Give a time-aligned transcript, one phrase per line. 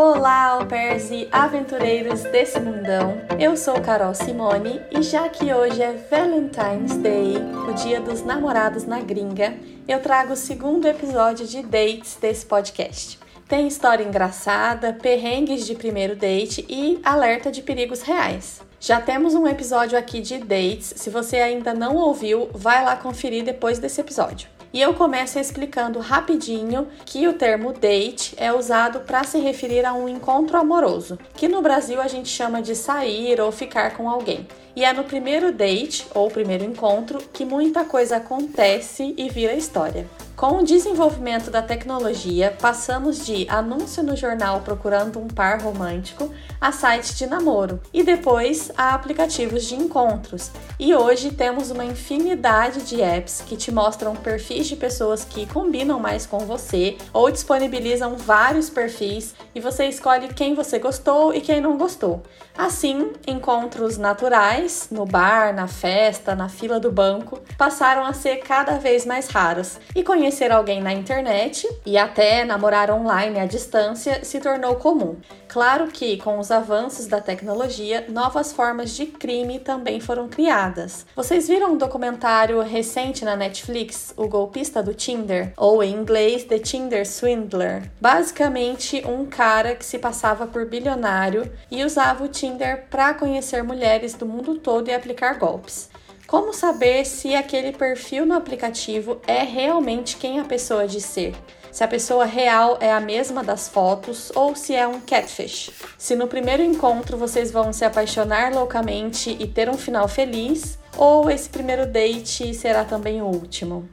[0.00, 0.60] Olá, au
[1.10, 3.20] e aventureiros desse mundão.
[3.36, 7.34] Eu sou Carol Simone e já que hoje é Valentine's Day,
[7.68, 9.56] o dia dos namorados na gringa,
[9.88, 13.18] eu trago o segundo episódio de dates desse podcast.
[13.48, 18.60] Tem história engraçada, perrengues de primeiro date e alerta de perigos reais.
[18.78, 20.94] Já temos um episódio aqui de dates.
[20.94, 24.48] Se você ainda não ouviu, vai lá conferir depois desse episódio.
[24.72, 29.94] E eu começo explicando rapidinho que o termo date é usado para se referir a
[29.94, 34.46] um encontro amoroso, que no Brasil a gente chama de sair ou ficar com alguém.
[34.78, 40.06] E é no primeiro date ou primeiro encontro que muita coisa acontece e vira história.
[40.38, 46.70] Com o desenvolvimento da tecnologia, passamos de anúncio no jornal procurando um par romântico a
[46.70, 50.52] sites de namoro e depois a aplicativos de encontros.
[50.78, 55.98] E hoje temos uma infinidade de apps que te mostram perfis de pessoas que combinam
[55.98, 61.60] mais com você ou disponibilizam vários perfis e você escolhe quem você gostou e quem
[61.60, 62.22] não gostou.
[62.56, 68.78] Assim, encontros naturais, no bar, na festa, na fila do banco, passaram a ser cada
[68.78, 69.78] vez mais raros.
[69.94, 75.16] E conhecer alguém na internet e até namorar online à distância se tornou comum.
[75.48, 81.06] Claro que, com os avanços da tecnologia, novas formas de crime também foram criadas.
[81.16, 85.54] Vocês viram um documentário recente na Netflix, O Golpista do Tinder?
[85.56, 87.90] Ou em inglês, The Tinder Swindler?
[87.98, 94.12] Basicamente, um cara que se passava por bilionário e usava o Tinder para conhecer mulheres
[94.12, 95.88] do mundo todo e aplicar golpes.
[96.26, 101.34] Como saber se aquele perfil no aplicativo é realmente quem a pessoa diz ser?
[101.70, 105.70] Se a pessoa real é a mesma das fotos ou se é um catfish.
[105.96, 111.30] Se no primeiro encontro vocês vão se apaixonar loucamente e ter um final feliz, ou
[111.30, 113.88] esse primeiro date será também o último.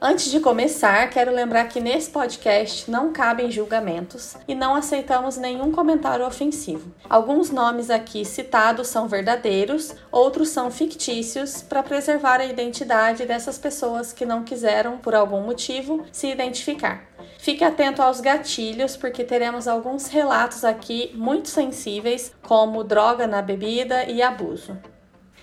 [0.00, 5.72] Antes de começar, quero lembrar que nesse podcast não cabem julgamentos e não aceitamos nenhum
[5.72, 6.94] comentário ofensivo.
[7.10, 14.12] Alguns nomes aqui citados são verdadeiros, outros são fictícios para preservar a identidade dessas pessoas
[14.12, 17.04] que não quiseram, por algum motivo, se identificar.
[17.40, 24.04] Fique atento aos gatilhos, porque teremos alguns relatos aqui muito sensíveis, como droga na bebida
[24.04, 24.78] e abuso.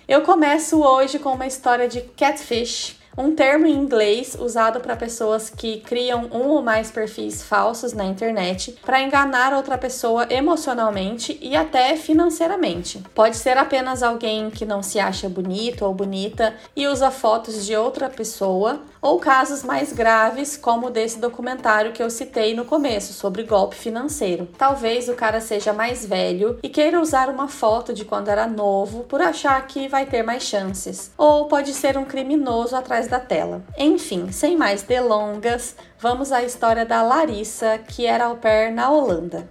[0.07, 5.49] Eu começo hoje com uma história de catfish um termo em inglês usado para pessoas
[5.49, 11.55] que criam um ou mais perfis falsos na internet para enganar outra pessoa emocionalmente e
[11.55, 13.01] até financeiramente.
[13.13, 17.75] Pode ser apenas alguém que não se acha bonito ou bonita e usa fotos de
[17.75, 23.43] outra pessoa, ou casos mais graves, como desse documentário que eu citei no começo sobre
[23.43, 24.47] golpe financeiro.
[24.57, 29.03] Talvez o cara seja mais velho e queira usar uma foto de quando era novo
[29.03, 33.63] por achar que vai ter mais chances, ou pode ser um criminoso atrás da tela.
[33.77, 39.47] Enfim, sem mais delongas, vamos à história da Larissa, que era au pair na Holanda.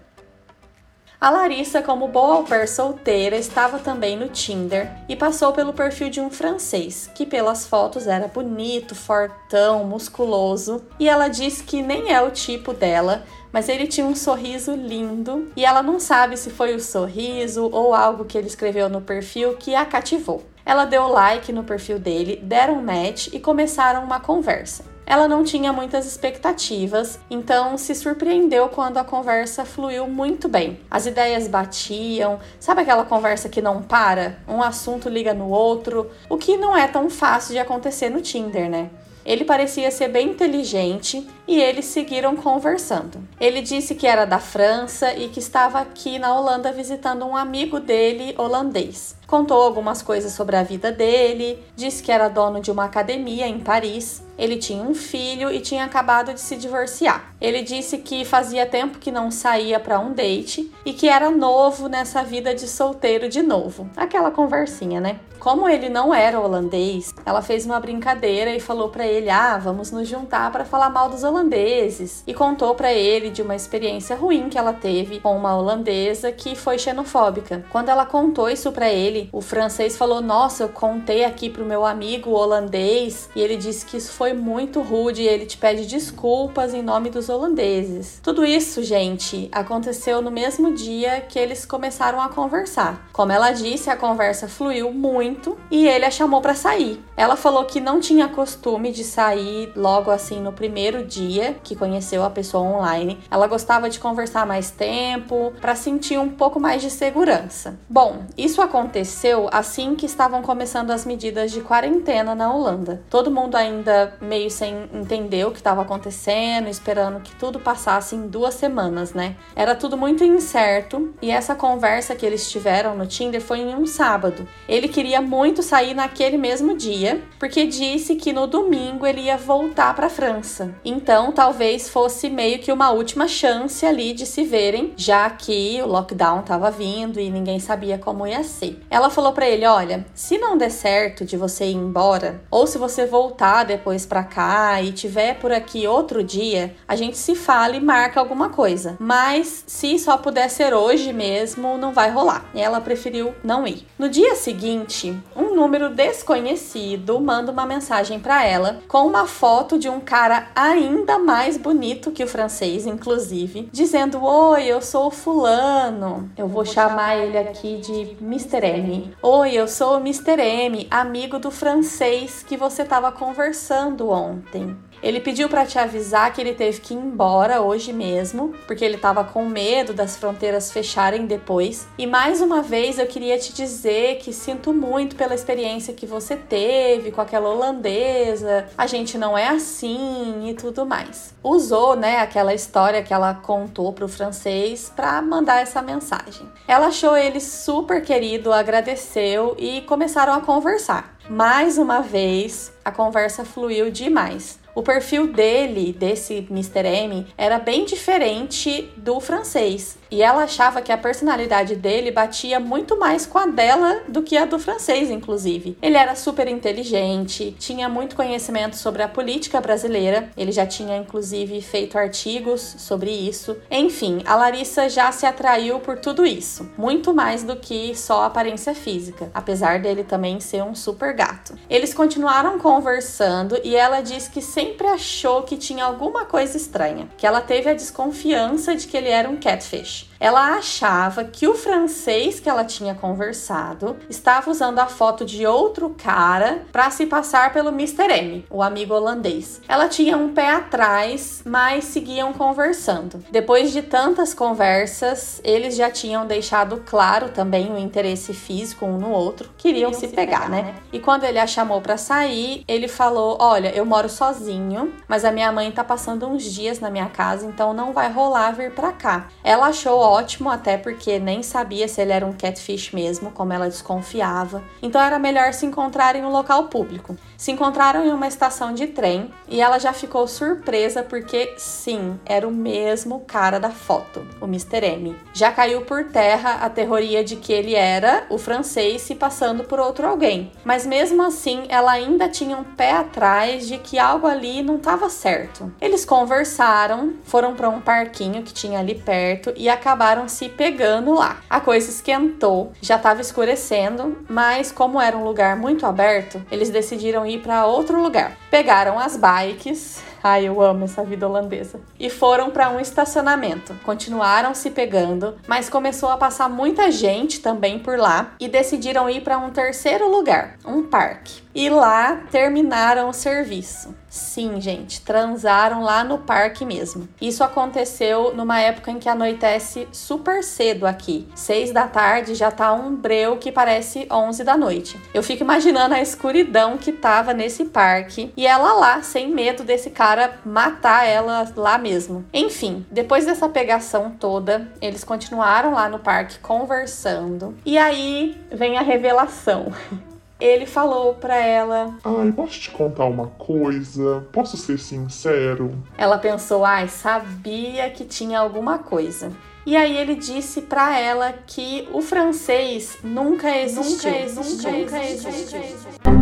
[1.24, 6.10] A Larissa, como boa au pair solteira, estava também no Tinder e passou pelo perfil
[6.10, 12.12] de um francês, que pelas fotos era bonito, fortão, musculoso, e ela diz que nem
[12.12, 16.50] é o tipo dela, mas ele tinha um sorriso lindo e ela não sabe se
[16.50, 20.42] foi o sorriso ou algo que ele escreveu no perfil que a cativou.
[20.66, 24.84] Ela deu like no perfil dele, deram match e começaram uma conversa.
[25.06, 30.80] Ela não tinha muitas expectativas, então se surpreendeu quando a conversa fluiu muito bem.
[30.90, 34.38] As ideias batiam, sabe aquela conversa que não para?
[34.48, 38.70] Um assunto liga no outro, o que não é tão fácil de acontecer no Tinder,
[38.70, 38.88] né?
[39.24, 43.26] Ele parecia ser bem inteligente e eles seguiram conversando.
[43.40, 47.80] Ele disse que era da França e que estava aqui na Holanda visitando um amigo
[47.80, 49.16] dele holandês.
[49.26, 53.58] Contou algumas coisas sobre a vida dele, disse que era dono de uma academia em
[53.58, 54.22] Paris.
[54.36, 57.32] Ele tinha um filho e tinha acabado de se divorciar.
[57.40, 61.88] Ele disse que fazia tempo que não saía para um date e que era novo
[61.88, 63.88] nessa vida de solteiro de novo.
[63.96, 65.20] Aquela conversinha, né?
[65.44, 69.90] Como ele não era holandês, ela fez uma brincadeira e falou para ele: "Ah, vamos
[69.90, 74.48] nos juntar para falar mal dos holandeses e contou para ele de uma experiência ruim
[74.48, 77.62] que ela teve com uma holandesa que foi xenofóbica.
[77.70, 81.84] Quando ela contou isso para ele, o francês falou: "Nossa, eu contei aqui pro meu
[81.84, 86.74] amigo holandês e ele disse que isso foi muito rude e ele te pede desculpas
[86.74, 88.20] em nome dos holandeses".
[88.22, 93.08] Tudo isso, gente, aconteceu no mesmo dia que eles começaram a conversar.
[93.12, 97.02] Como ela disse, a conversa fluiu muito e ele a chamou para sair.
[97.16, 102.24] Ela falou que não tinha costume de sair logo assim no primeiro dia que conheceu
[102.24, 103.18] a pessoa online.
[103.30, 107.78] Ela gostava de conversar mais tempo para sentir um pouco mais de segurança.
[107.88, 109.03] Bom, isso aconteceu
[109.50, 113.02] assim que estavam começando as medidas de quarentena na Holanda.
[113.08, 118.26] Todo mundo ainda meio sem entender o que estava acontecendo, esperando que tudo passasse em
[118.26, 119.36] duas semanas, né?
[119.54, 123.86] Era tudo muito incerto e essa conversa que eles tiveram no Tinder foi em um
[123.86, 124.46] sábado.
[124.68, 129.94] Ele queria muito sair naquele mesmo dia, porque disse que no domingo ele ia voltar
[129.94, 130.74] para França.
[130.84, 135.86] Então, talvez fosse meio que uma última chance ali de se verem, já que o
[135.86, 138.80] lockdown estava vindo e ninguém sabia como ia ser.
[138.94, 142.78] Ela falou para ele: "Olha, se não der certo de você ir embora, ou se
[142.78, 147.74] você voltar depois para cá e tiver por aqui outro dia, a gente se fala
[147.74, 148.96] e marca alguma coisa.
[149.00, 152.44] Mas se só puder ser hoje mesmo, não vai rolar.
[152.54, 153.84] E ela preferiu não ir.
[153.98, 159.88] No dia seguinte, um número desconhecido manda uma mensagem para ela com uma foto de
[159.88, 166.30] um cara ainda mais bonito que o francês, inclusive, dizendo: "Oi, eu sou o fulano.
[166.38, 168.64] Eu vou chamar ele aqui de Mr.
[168.64, 168.83] M.
[169.22, 170.38] Oi, eu sou o Mr.
[170.40, 174.76] M, amigo do francês que você estava conversando ontem.
[175.04, 178.94] Ele pediu para te avisar que ele teve que ir embora hoje mesmo, porque ele
[178.94, 181.86] estava com medo das fronteiras fecharem depois.
[181.98, 186.36] E mais uma vez eu queria te dizer que sinto muito pela experiência que você
[186.36, 188.66] teve com aquela holandesa.
[188.78, 191.34] A gente não é assim e tudo mais.
[191.42, 196.48] Usou, né, aquela história que ela contou pro francês para mandar essa mensagem.
[196.66, 201.14] Ela achou ele super querido, agradeceu e começaram a conversar.
[201.28, 204.63] Mais uma vez, a conversa fluiu demais.
[204.74, 206.84] O perfil dele, desse Mr.
[206.84, 209.96] M, era bem diferente do francês.
[210.10, 214.36] E ela achava que a personalidade dele batia muito mais com a dela do que
[214.36, 215.78] a do francês, inclusive.
[215.80, 221.60] Ele era super inteligente, tinha muito conhecimento sobre a política brasileira, ele já tinha inclusive
[221.60, 223.56] feito artigos sobre isso.
[223.70, 228.74] Enfim, a Larissa já se atraiu por tudo isso, muito mais do que só aparência
[228.74, 231.56] física, apesar dele também ser um super gato.
[231.70, 234.63] Eles continuaram conversando e ela disse que sempre
[234.94, 239.28] achou que tinha alguma coisa estranha, que ela teve a desconfiança de que ele era
[239.28, 240.08] um catfish.
[240.24, 245.90] Ela achava que o francês que ela tinha conversado estava usando a foto de outro
[245.90, 248.10] cara para se passar pelo Mr.
[248.10, 249.60] M, o amigo holandês.
[249.68, 253.22] Ela tinha um pé atrás, mas seguiam conversando.
[253.30, 259.10] Depois de tantas conversas, eles já tinham deixado claro também o interesse físico um no
[259.10, 260.62] outro, queriam, queriam se, se, pegar, pegar né?
[260.62, 260.74] né?
[260.90, 265.30] E quando ele a chamou para sair, ele falou: "Olha, eu moro sozinho, mas a
[265.30, 268.90] minha mãe tá passando uns dias na minha casa, então não vai rolar vir para
[268.90, 269.28] cá".
[269.44, 273.68] Ela achou ótimo, até porque nem sabia se ele era um catfish mesmo, como ela
[273.68, 274.62] desconfiava.
[274.80, 277.16] Então era melhor se encontrar em um local público.
[277.36, 282.46] Se encontraram em uma estação de trem e ela já ficou surpresa porque sim, era
[282.46, 284.86] o mesmo cara da foto, o Mr.
[284.86, 285.16] M.
[285.32, 289.80] Já caiu por terra a teoria de que ele era o francês se passando por
[289.80, 290.52] outro alguém.
[290.64, 295.08] Mas mesmo assim, ela ainda tinha um pé atrás de que algo ali não estava
[295.10, 295.72] certo.
[295.80, 299.93] Eles conversaram, foram para um parquinho que tinha ali perto e acabaram
[300.28, 301.38] se pegando lá.
[301.48, 307.26] A coisa esquentou, já estava escurecendo, mas como era um lugar muito aberto, eles decidiram
[307.26, 308.36] ir para outro lugar.
[308.50, 311.78] Pegaram as bikes Ai, eu amo essa vida holandesa.
[312.00, 313.74] E foram para um estacionamento.
[313.84, 319.20] Continuaram se pegando, mas começou a passar muita gente também por lá e decidiram ir
[319.20, 321.43] para um terceiro lugar, um parque.
[321.54, 323.94] E lá terminaram o serviço.
[324.14, 327.08] Sim, gente, transaram lá no parque mesmo.
[327.20, 331.26] Isso aconteceu numa época em que anoitece super cedo aqui.
[331.34, 334.96] Seis da tarde já tá um breu que parece onze da noite.
[335.12, 339.90] Eu fico imaginando a escuridão que tava nesse parque e ela lá, sem medo desse
[339.90, 342.24] cara matar ela lá mesmo.
[342.32, 347.56] Enfim, depois dessa pegação toda, eles continuaram lá no parque conversando.
[347.66, 349.72] E aí vem a revelação.
[350.44, 354.26] ele falou para ela: Ai, posso te contar uma coisa?
[354.30, 355.72] Posso ser sincero?
[355.96, 359.32] Ela pensou: Ai, sabia que tinha alguma coisa.
[359.66, 364.10] E aí ele disse para ela que o francês nunca existiu.
[364.10, 364.70] Nunca existiu.
[364.70, 365.30] Nunca existiu.
[365.30, 366.13] Nunca existiu.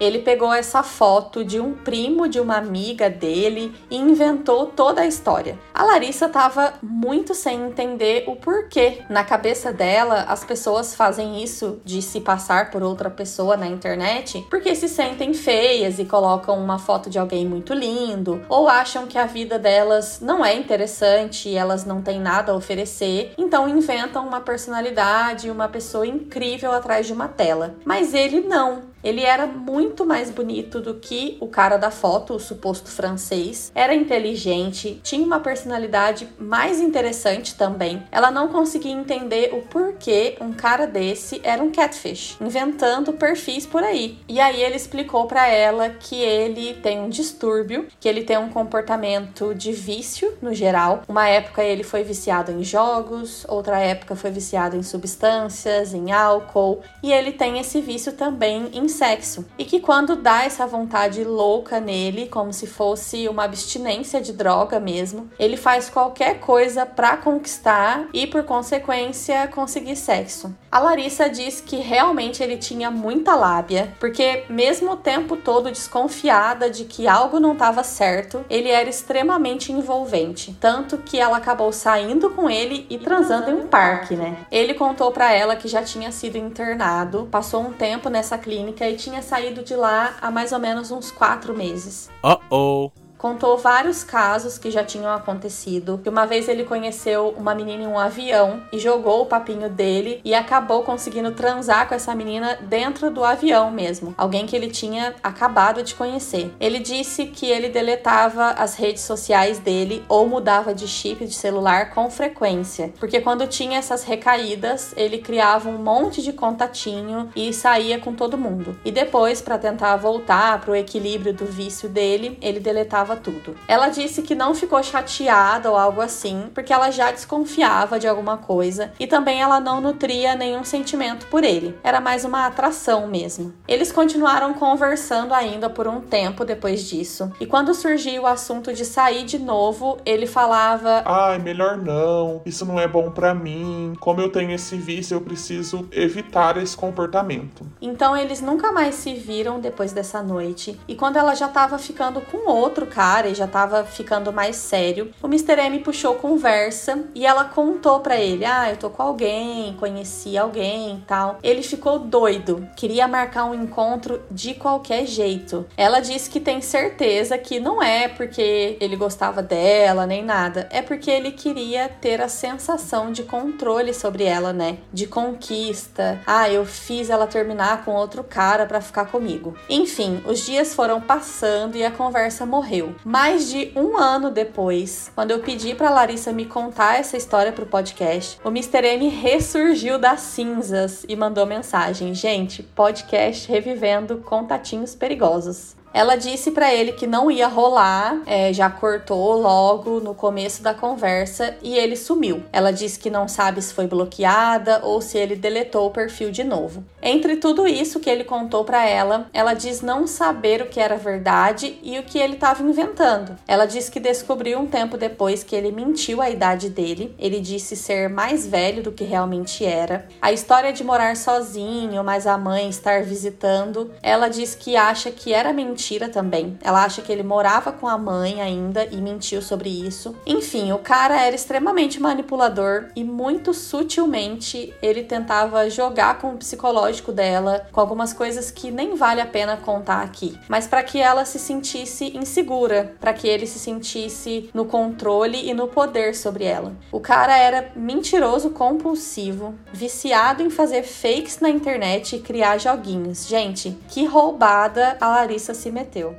[0.00, 5.06] Ele pegou essa foto de um primo de uma amiga dele e inventou toda a
[5.06, 5.58] história.
[5.74, 9.02] A Larissa estava muito sem entender o porquê.
[9.08, 14.46] Na cabeça dela, as pessoas fazem isso de se passar por outra pessoa na internet
[14.50, 19.18] porque se sentem feias e colocam uma foto de alguém muito lindo ou acham que
[19.18, 24.26] a vida delas não é interessante e elas não têm nada a oferecer, então inventam
[24.26, 27.74] uma personalidade, uma pessoa incrível atrás de uma tela.
[27.84, 28.82] Mas ele não.
[29.02, 33.70] Ele era muito mais bonito do que o cara da foto, o suposto francês.
[33.74, 38.02] Era inteligente, tinha uma personalidade mais interessante também.
[38.10, 43.82] Ela não conseguia entender o porquê um cara desse era um catfish, inventando perfis por
[43.82, 44.18] aí.
[44.28, 48.48] E aí ele explicou para ela que ele tem um distúrbio, que ele tem um
[48.48, 51.02] comportamento de vício no geral.
[51.08, 56.80] Uma época ele foi viciado em jogos, outra época foi viciado em substâncias, em álcool,
[57.02, 59.46] e ele tem esse vício também em sexo.
[59.58, 64.80] E que quando dá essa vontade louca nele, como se fosse uma abstinência de droga
[64.80, 70.54] mesmo, ele faz qualquer coisa para conquistar e por consequência conseguir sexo.
[70.70, 76.70] A Larissa diz que realmente ele tinha muita lábia, porque mesmo o tempo todo desconfiada
[76.70, 82.30] de que algo não estava certo, ele era extremamente envolvente, tanto que ela acabou saindo
[82.30, 84.36] com ele e transando em um parque, né?
[84.50, 88.96] Ele contou para ela que já tinha sido internado, passou um tempo nessa clínica e
[88.96, 92.10] tinha saído de lá há mais ou menos uns quatro meses.
[92.22, 96.00] Uh oh contou vários casos que já tinham acontecido.
[96.02, 100.20] Que uma vez ele conheceu uma menina em um avião e jogou o papinho dele
[100.24, 104.14] e acabou conseguindo transar com essa menina dentro do avião mesmo.
[104.16, 106.54] Alguém que ele tinha acabado de conhecer.
[106.60, 111.90] Ele disse que ele deletava as redes sociais dele ou mudava de chip de celular
[111.90, 117.98] com frequência, porque quando tinha essas recaídas, ele criava um monte de contatinho e saía
[117.98, 118.78] com todo mundo.
[118.84, 123.56] E depois, para tentar voltar para o equilíbrio do vício dele, ele deletava tudo.
[123.66, 128.36] Ela disse que não ficou chateada ou algo assim, porque ela já desconfiava de alguma
[128.36, 131.76] coisa e também ela não nutria nenhum sentimento por ele.
[131.82, 133.52] Era mais uma atração mesmo.
[133.66, 138.84] Eles continuaram conversando ainda por um tempo depois disso, e quando surgiu o assunto de
[138.84, 142.42] sair de novo, ele falava: "Ai, melhor não.
[142.44, 143.94] Isso não é bom para mim.
[144.00, 149.14] Como eu tenho esse vício, eu preciso evitar esse comportamento." Então eles nunca mais se
[149.14, 152.97] viram depois dessa noite, e quando ela já estava ficando com outro cara
[153.28, 155.60] e já tava ficando mais sério, o Mr.
[155.60, 161.04] M puxou conversa e ela contou para ele: "Ah, eu tô com alguém, conheci alguém,
[161.06, 161.38] tal".
[161.42, 165.64] Ele ficou doido, queria marcar um encontro de qualquer jeito.
[165.76, 170.82] Ela disse que tem certeza que não é porque ele gostava dela nem nada, é
[170.82, 174.78] porque ele queria ter a sensação de controle sobre ela, né?
[174.92, 176.20] De conquista.
[176.26, 179.54] Ah, eu fiz ela terminar com outro cara para ficar comigo.
[179.68, 182.87] Enfim, os dias foram passando e a conversa morreu.
[183.04, 187.66] Mais de um ano depois, quando eu pedi para Larissa me contar essa história pro
[187.66, 188.84] podcast, o Mr.
[188.84, 195.77] M ressurgiu das cinzas e mandou mensagem: Gente, podcast revivendo contatinhos perigosos.
[195.92, 200.74] Ela disse para ele que não ia rolar, é, já cortou logo no começo da
[200.74, 202.42] conversa e ele sumiu.
[202.52, 206.44] Ela disse que não sabe se foi bloqueada ou se ele deletou o perfil de
[206.44, 206.84] novo.
[207.02, 210.96] Entre tudo isso que ele contou para ela, ela diz não saber o que era
[210.96, 213.36] verdade e o que ele estava inventando.
[213.46, 217.14] Ela diz que descobriu um tempo depois que ele mentiu a idade dele.
[217.18, 220.06] Ele disse ser mais velho do que realmente era.
[220.20, 225.32] A história de morar sozinho, mas a mãe estar visitando, ela diz que acha que
[225.32, 226.58] era mentira mentira também.
[226.60, 230.16] Ela acha que ele morava com a mãe ainda e mentiu sobre isso.
[230.26, 237.12] Enfim, o cara era extremamente manipulador e muito sutilmente ele tentava jogar com o psicológico
[237.12, 241.24] dela, com algumas coisas que nem vale a pena contar aqui, mas para que ela
[241.24, 246.72] se sentisse insegura, para que ele se sentisse no controle e no poder sobre ela.
[246.90, 253.28] O cara era mentiroso compulsivo, viciado em fazer fakes na internet e criar joguinhos.
[253.28, 256.16] Gente, que roubada a Larissa se se meteu.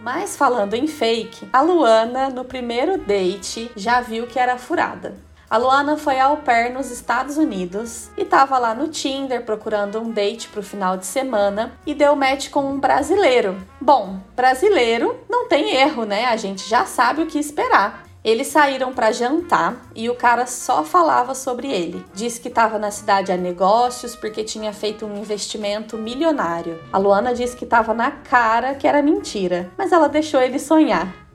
[0.00, 5.16] Mas falando em fake, a Luana, no primeiro date, já viu que era furada.
[5.50, 10.10] A Luana foi ao pair nos Estados Unidos e estava lá no Tinder procurando um
[10.10, 13.56] date para o final de semana e deu match com um brasileiro.
[13.80, 16.26] Bom, brasileiro não tem erro, né?
[16.26, 18.07] A gente já sabe o que esperar.
[18.24, 22.04] Eles saíram para jantar e o cara só falava sobre ele.
[22.12, 26.82] Disse que estava na cidade a negócios porque tinha feito um investimento milionário.
[26.92, 31.27] A Luana disse que estava na cara que era mentira, mas ela deixou ele sonhar.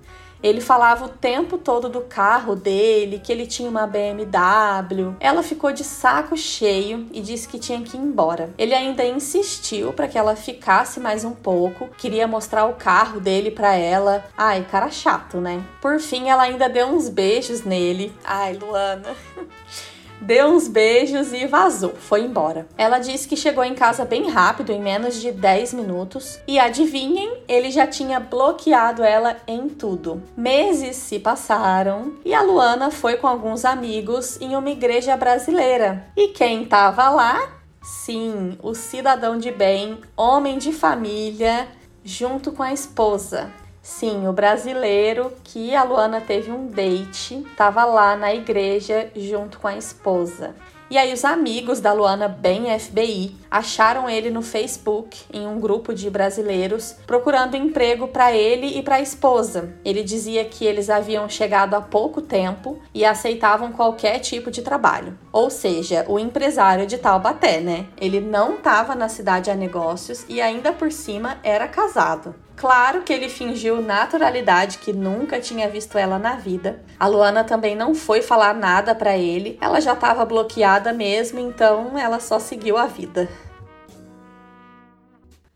[0.44, 5.16] Ele falava o tempo todo do carro dele, que ele tinha uma BMW.
[5.20, 8.50] Ela ficou de saco cheio e disse que tinha que ir embora.
[8.58, 13.52] Ele ainda insistiu para que ela ficasse mais um pouco, queria mostrar o carro dele
[13.52, 14.26] para ela.
[14.38, 15.64] Ai, cara chato, né?
[15.82, 18.14] Por fim, ela ainda deu uns beijos nele.
[18.24, 19.16] Ai, Luana.
[20.24, 22.66] deu uns beijos e vazou, foi embora.
[22.78, 27.44] Ela disse que chegou em casa bem rápido, em menos de 10 minutos, e adivinhem,
[27.48, 30.24] ele já tinha bloqueado ela em tudo.
[30.36, 36.08] Meses se passaram e a Luana foi com alguns amigos em uma igreja brasileira.
[36.16, 37.50] E quem tava lá?
[37.82, 41.68] Sim, o cidadão de bem, homem de família,
[42.04, 43.52] junto com a esposa.
[43.84, 49.68] Sim, o brasileiro que a Luana teve um date, estava lá na igreja junto com
[49.68, 50.56] a esposa.
[50.90, 55.94] E aí os amigos da Luana bem FBI acharam ele no Facebook em um grupo
[55.94, 59.74] de brasileiros procurando emprego para ele e para a esposa.
[59.84, 65.18] Ele dizia que eles haviam chegado há pouco tempo e aceitavam qualquer tipo de trabalho.
[65.30, 67.88] Ou seja, o empresário de Taubaté, né?
[67.98, 72.34] Ele não estava na cidade a negócios e ainda por cima era casado.
[72.56, 76.84] Claro que ele fingiu naturalidade que nunca tinha visto ela na vida.
[77.00, 81.98] A Luana também não foi falar nada para ele, ela já estava bloqueada mesmo, então
[81.98, 83.28] ela só seguiu a vida.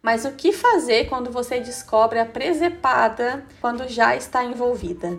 [0.01, 5.17] Mas o que fazer quando você descobre a presepada quando já está envolvida?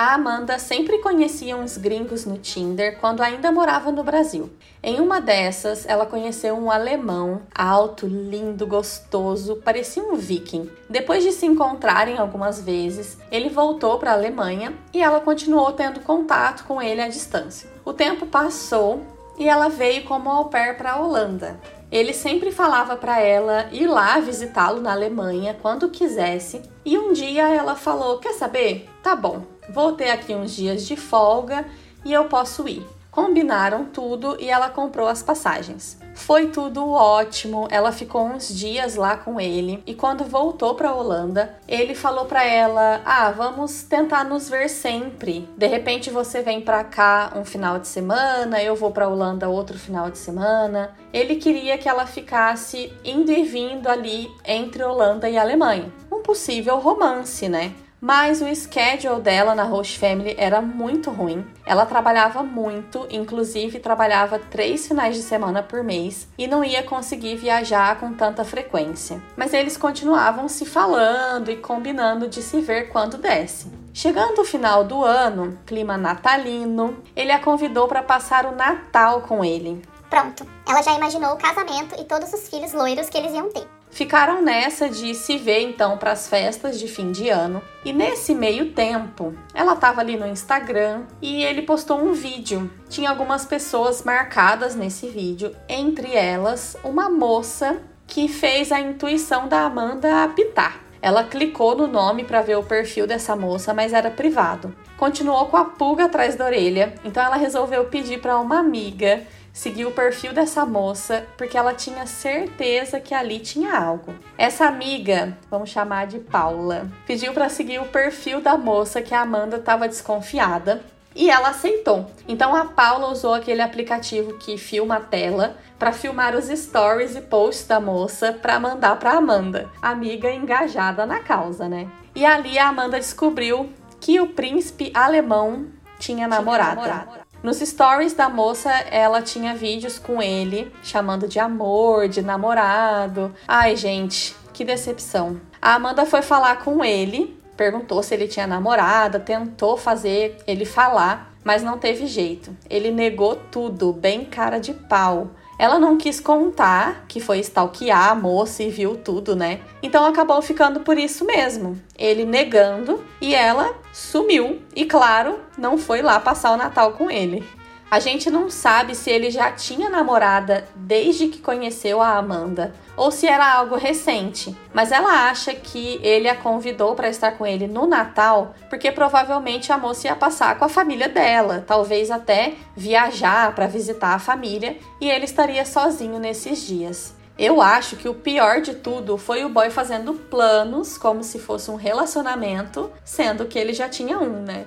[0.00, 4.48] A Amanda sempre conhecia uns gringos no Tinder quando ainda morava no Brasil.
[4.80, 10.70] Em uma dessas, ela conheceu um alemão alto, lindo, gostoso, parecia um viking.
[10.88, 15.98] Depois de se encontrarem algumas vezes, ele voltou para a Alemanha e ela continuou tendo
[15.98, 17.68] contato com ele à distância.
[17.84, 19.02] O tempo passou
[19.36, 21.58] e ela veio como au pair para a Holanda.
[21.90, 27.48] Ele sempre falava para ela ir lá visitá-lo na Alemanha quando quisesse, e um dia
[27.48, 28.88] ela falou: Quer saber?
[29.02, 31.64] Tá bom, vou ter aqui uns dias de folga
[32.04, 32.86] e eu posso ir.
[33.10, 35.98] Combinaram tudo e ela comprou as passagens.
[36.14, 37.66] Foi tudo ótimo.
[37.70, 42.44] Ela ficou uns dias lá com ele e quando voltou para Holanda, ele falou para
[42.44, 45.48] ela: "Ah, vamos tentar nos ver sempre.
[45.56, 49.78] De repente você vem para cá um final de semana, eu vou para Holanda outro
[49.78, 50.94] final de semana".
[51.12, 55.92] Ele queria que ela ficasse indo e vindo ali entre Holanda e Alemanha.
[56.12, 57.74] Um possível romance, né?
[58.00, 61.44] Mas o schedule dela na Host Family era muito ruim.
[61.66, 67.34] Ela trabalhava muito, inclusive trabalhava três finais de semana por mês e não ia conseguir
[67.36, 69.20] viajar com tanta frequência.
[69.36, 73.66] Mas eles continuavam se falando e combinando de se ver quando desse.
[73.92, 79.44] Chegando o final do ano, clima natalino, ele a convidou para passar o Natal com
[79.44, 79.82] ele.
[80.08, 83.66] Pronto, ela já imaginou o casamento e todos os filhos loiros que eles iam ter.
[83.90, 87.62] Ficaram nessa de se ver então para as festas de fim de ano.
[87.84, 92.70] E nesse meio tempo, ela estava ali no Instagram e ele postou um vídeo.
[92.88, 99.62] Tinha algumas pessoas marcadas nesse vídeo, entre elas uma moça que fez a intuição da
[99.62, 100.80] Amanda apitar.
[101.00, 104.74] Ela clicou no nome para ver o perfil dessa moça, mas era privado.
[104.96, 109.22] Continuou com a pulga atrás da orelha, então ela resolveu pedir para uma amiga
[109.58, 114.14] seguir o perfil dessa moça porque ela tinha certeza que ali tinha algo.
[114.38, 119.22] Essa amiga, vamos chamar de Paula, pediu para seguir o perfil da moça que a
[119.22, 120.80] Amanda estava desconfiada
[121.12, 122.08] e ela aceitou.
[122.28, 127.20] Então a Paula usou aquele aplicativo que filma a tela para filmar os stories e
[127.20, 131.90] posts da moça para mandar para Amanda, amiga engajada na causa, né?
[132.14, 135.66] E ali a Amanda descobriu que o príncipe alemão
[135.98, 136.80] tinha namorada.
[136.80, 137.27] Tinha namorada.
[137.42, 143.32] Nos stories da moça, ela tinha vídeos com ele, chamando de amor, de namorado.
[143.46, 145.40] Ai, gente, que decepção.
[145.62, 151.32] A Amanda foi falar com ele, perguntou se ele tinha namorada, tentou fazer ele falar,
[151.44, 152.54] mas não teve jeito.
[152.68, 155.30] Ele negou tudo, bem cara de pau.
[155.58, 159.60] Ela não quis contar que foi stalkear a moça e viu tudo, né?
[159.82, 161.76] Então acabou ficando por isso mesmo.
[161.98, 164.62] Ele negando e ela sumiu.
[164.74, 167.44] E claro, não foi lá passar o Natal com ele.
[167.90, 173.10] A gente não sabe se ele já tinha namorada desde que conheceu a Amanda ou
[173.10, 177.66] se era algo recente, mas ela acha que ele a convidou para estar com ele
[177.66, 183.54] no Natal porque provavelmente a moça ia passar com a família dela, talvez até viajar
[183.54, 187.14] para visitar a família e ele estaria sozinho nesses dias.
[187.38, 191.70] Eu acho que o pior de tudo foi o boy fazendo planos como se fosse
[191.70, 194.66] um relacionamento, sendo que ele já tinha um, né?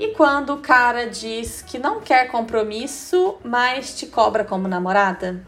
[0.00, 5.44] E quando o cara diz que não quer compromisso, mas te cobra como namorada?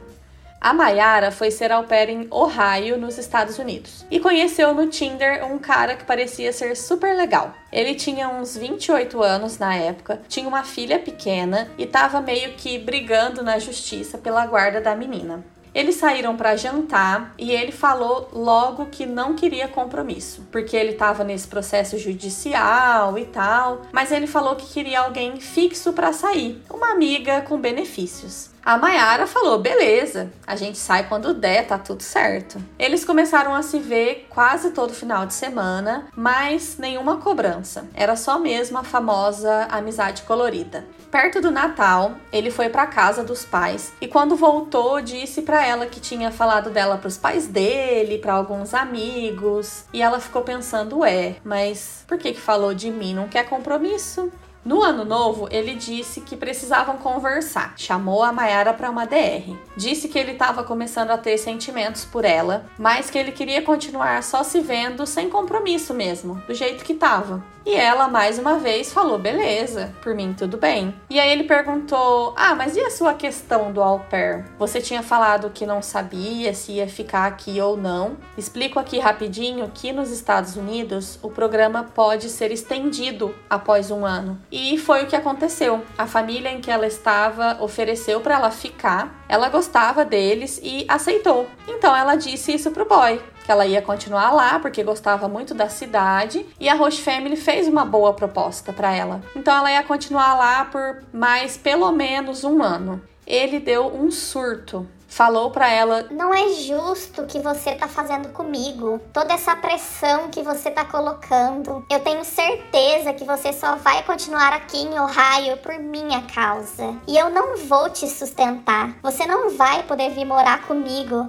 [0.61, 5.47] A Mayara foi ser au pair em Ohio, nos Estados Unidos, e conheceu no Tinder
[5.47, 7.55] um cara que parecia ser super legal.
[7.71, 12.77] Ele tinha uns 28 anos na época, tinha uma filha pequena e estava meio que
[12.77, 15.45] brigando na justiça pela guarda da menina.
[15.75, 21.23] Eles saíram para jantar e ele falou logo que não queria compromisso, porque ele estava
[21.23, 26.91] nesse processo judicial e tal, mas ele falou que queria alguém fixo para sair, uma
[26.91, 28.51] amiga com benefícios.
[28.65, 32.63] A Mayara falou: beleza, a gente sai quando der, tá tudo certo.
[32.79, 37.89] Eles começaram a se ver quase todo final de semana, mas nenhuma cobrança.
[37.95, 40.85] Era só mesmo a famosa amizade colorida.
[41.11, 45.87] Perto do Natal, ele foi para casa dos pais e quando voltou disse para ela
[45.87, 51.05] que tinha falado dela para os pais dele, para alguns amigos, e ela ficou pensando,
[51.05, 53.13] é, mas por que que falou de mim?
[53.13, 54.31] Não quer compromisso?
[54.63, 57.73] No ano novo, ele disse que precisavam conversar.
[57.77, 59.57] Chamou a Mayara para uma DR.
[59.75, 64.23] Disse que ele estava começando a ter sentimentos por ela, mas que ele queria continuar
[64.23, 67.43] só se vendo sem compromisso mesmo, do jeito que estava.
[67.65, 70.95] E ela, mais uma vez, falou: beleza, por mim tudo bem.
[71.09, 74.45] E aí ele perguntou: ah, mas e a sua questão do au pair?
[74.59, 78.17] Você tinha falado que não sabia se ia ficar aqui ou não.
[78.37, 84.41] Explico aqui rapidinho que nos Estados Unidos o programa pode ser estendido após um ano.
[84.51, 85.83] E foi o que aconteceu.
[85.97, 91.47] A família em que ela estava ofereceu para ela ficar, ela gostava deles e aceitou.
[91.69, 95.69] Então ela disse isso pro boy que ela ia continuar lá porque gostava muito da
[95.69, 99.21] cidade e a Roche Family fez uma boa proposta para ela.
[99.35, 103.03] Então ela ia continuar lá por mais pelo menos um ano.
[103.27, 108.29] Ele deu um surto falou para ela: Não é justo o que você tá fazendo
[108.29, 109.01] comigo.
[109.13, 111.85] Toda essa pressão que você tá colocando.
[111.91, 116.95] Eu tenho certeza que você só vai continuar aqui em Ohio por minha causa.
[117.09, 118.95] E eu não vou te sustentar.
[119.03, 121.29] Você não vai poder vir morar comigo.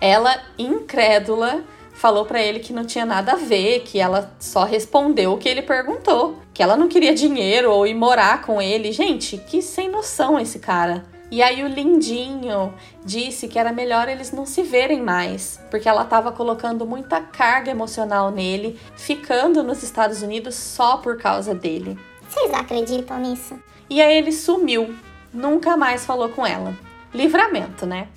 [0.00, 5.32] Ela, incrédula, falou para ele que não tinha nada a ver, que ela só respondeu
[5.34, 8.90] o que ele perguntou, que ela não queria dinheiro ou ir morar com ele.
[8.90, 11.04] Gente, que sem noção esse cara.
[11.30, 16.02] E aí o lindinho disse que era melhor eles não se verem mais, porque ela
[16.02, 21.96] estava colocando muita carga emocional nele, ficando nos Estados Unidos só por causa dele.
[22.28, 23.60] Vocês acreditam nisso?
[23.88, 24.92] E aí ele sumiu,
[25.32, 26.76] nunca mais falou com ela.
[27.14, 28.08] Livramento, né?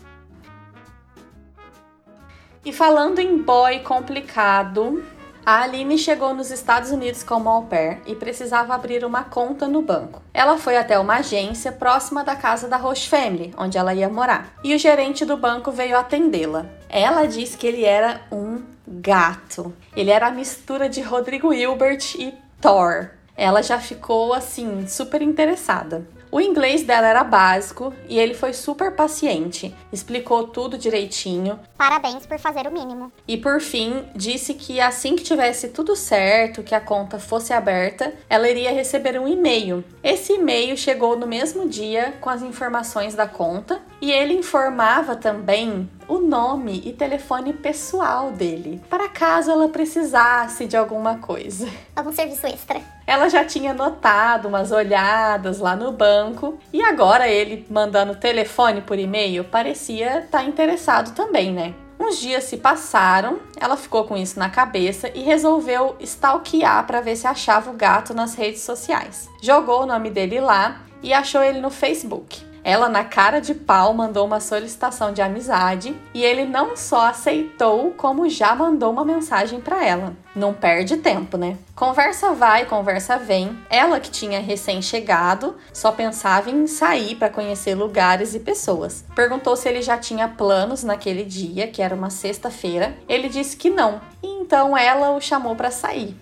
[2.65, 5.03] E falando em boy complicado,
[5.45, 9.81] a Aline chegou nos Estados Unidos como au pair e precisava abrir uma conta no
[9.81, 10.21] banco.
[10.33, 14.53] Ela foi até uma agência próxima da casa da Roche Family, onde ela ia morar,
[14.63, 16.65] e o gerente do banco veio atendê-la.
[16.87, 19.73] Ela disse que ele era um gato.
[19.93, 23.09] Ele era a mistura de Rodrigo Hilbert e Thor.
[23.35, 26.07] Ela já ficou assim super interessada.
[26.33, 31.59] O inglês dela era básico e ele foi super paciente, explicou tudo direitinho.
[31.83, 33.11] Parabéns por fazer o mínimo.
[33.27, 38.13] E por fim, disse que assim que tivesse tudo certo, que a conta fosse aberta,
[38.29, 39.83] ela iria receber um e-mail.
[40.01, 45.89] Esse e-mail chegou no mesmo dia com as informações da conta e ele informava também
[46.07, 51.67] o nome e telefone pessoal dele, para caso ela precisasse de alguma coisa.
[51.95, 52.81] Algum serviço extra.
[53.05, 58.97] Ela já tinha notado umas olhadas lá no banco e agora ele mandando telefone por
[58.97, 61.72] e-mail parecia estar tá interessado também, né?
[61.99, 67.15] Uns dias se passaram, ela ficou com isso na cabeça e resolveu stalkear para ver
[67.15, 69.29] se achava o gato nas redes sociais.
[69.41, 72.52] Jogou o nome dele lá e achou ele no Facebook.
[72.63, 77.91] Ela, na cara de pau, mandou uma solicitação de amizade e ele não só aceitou,
[77.91, 80.13] como já mandou uma mensagem para ela.
[80.33, 81.57] Não perde tempo, né?
[81.75, 83.57] Conversa vai, conversa vem.
[83.69, 89.03] Ela que tinha recém-chegado, só pensava em sair para conhecer lugares e pessoas.
[89.13, 92.95] Perguntou se ele já tinha planos naquele dia, que era uma sexta-feira.
[93.09, 93.99] Ele disse que não.
[94.23, 96.15] E então ela o chamou para sair.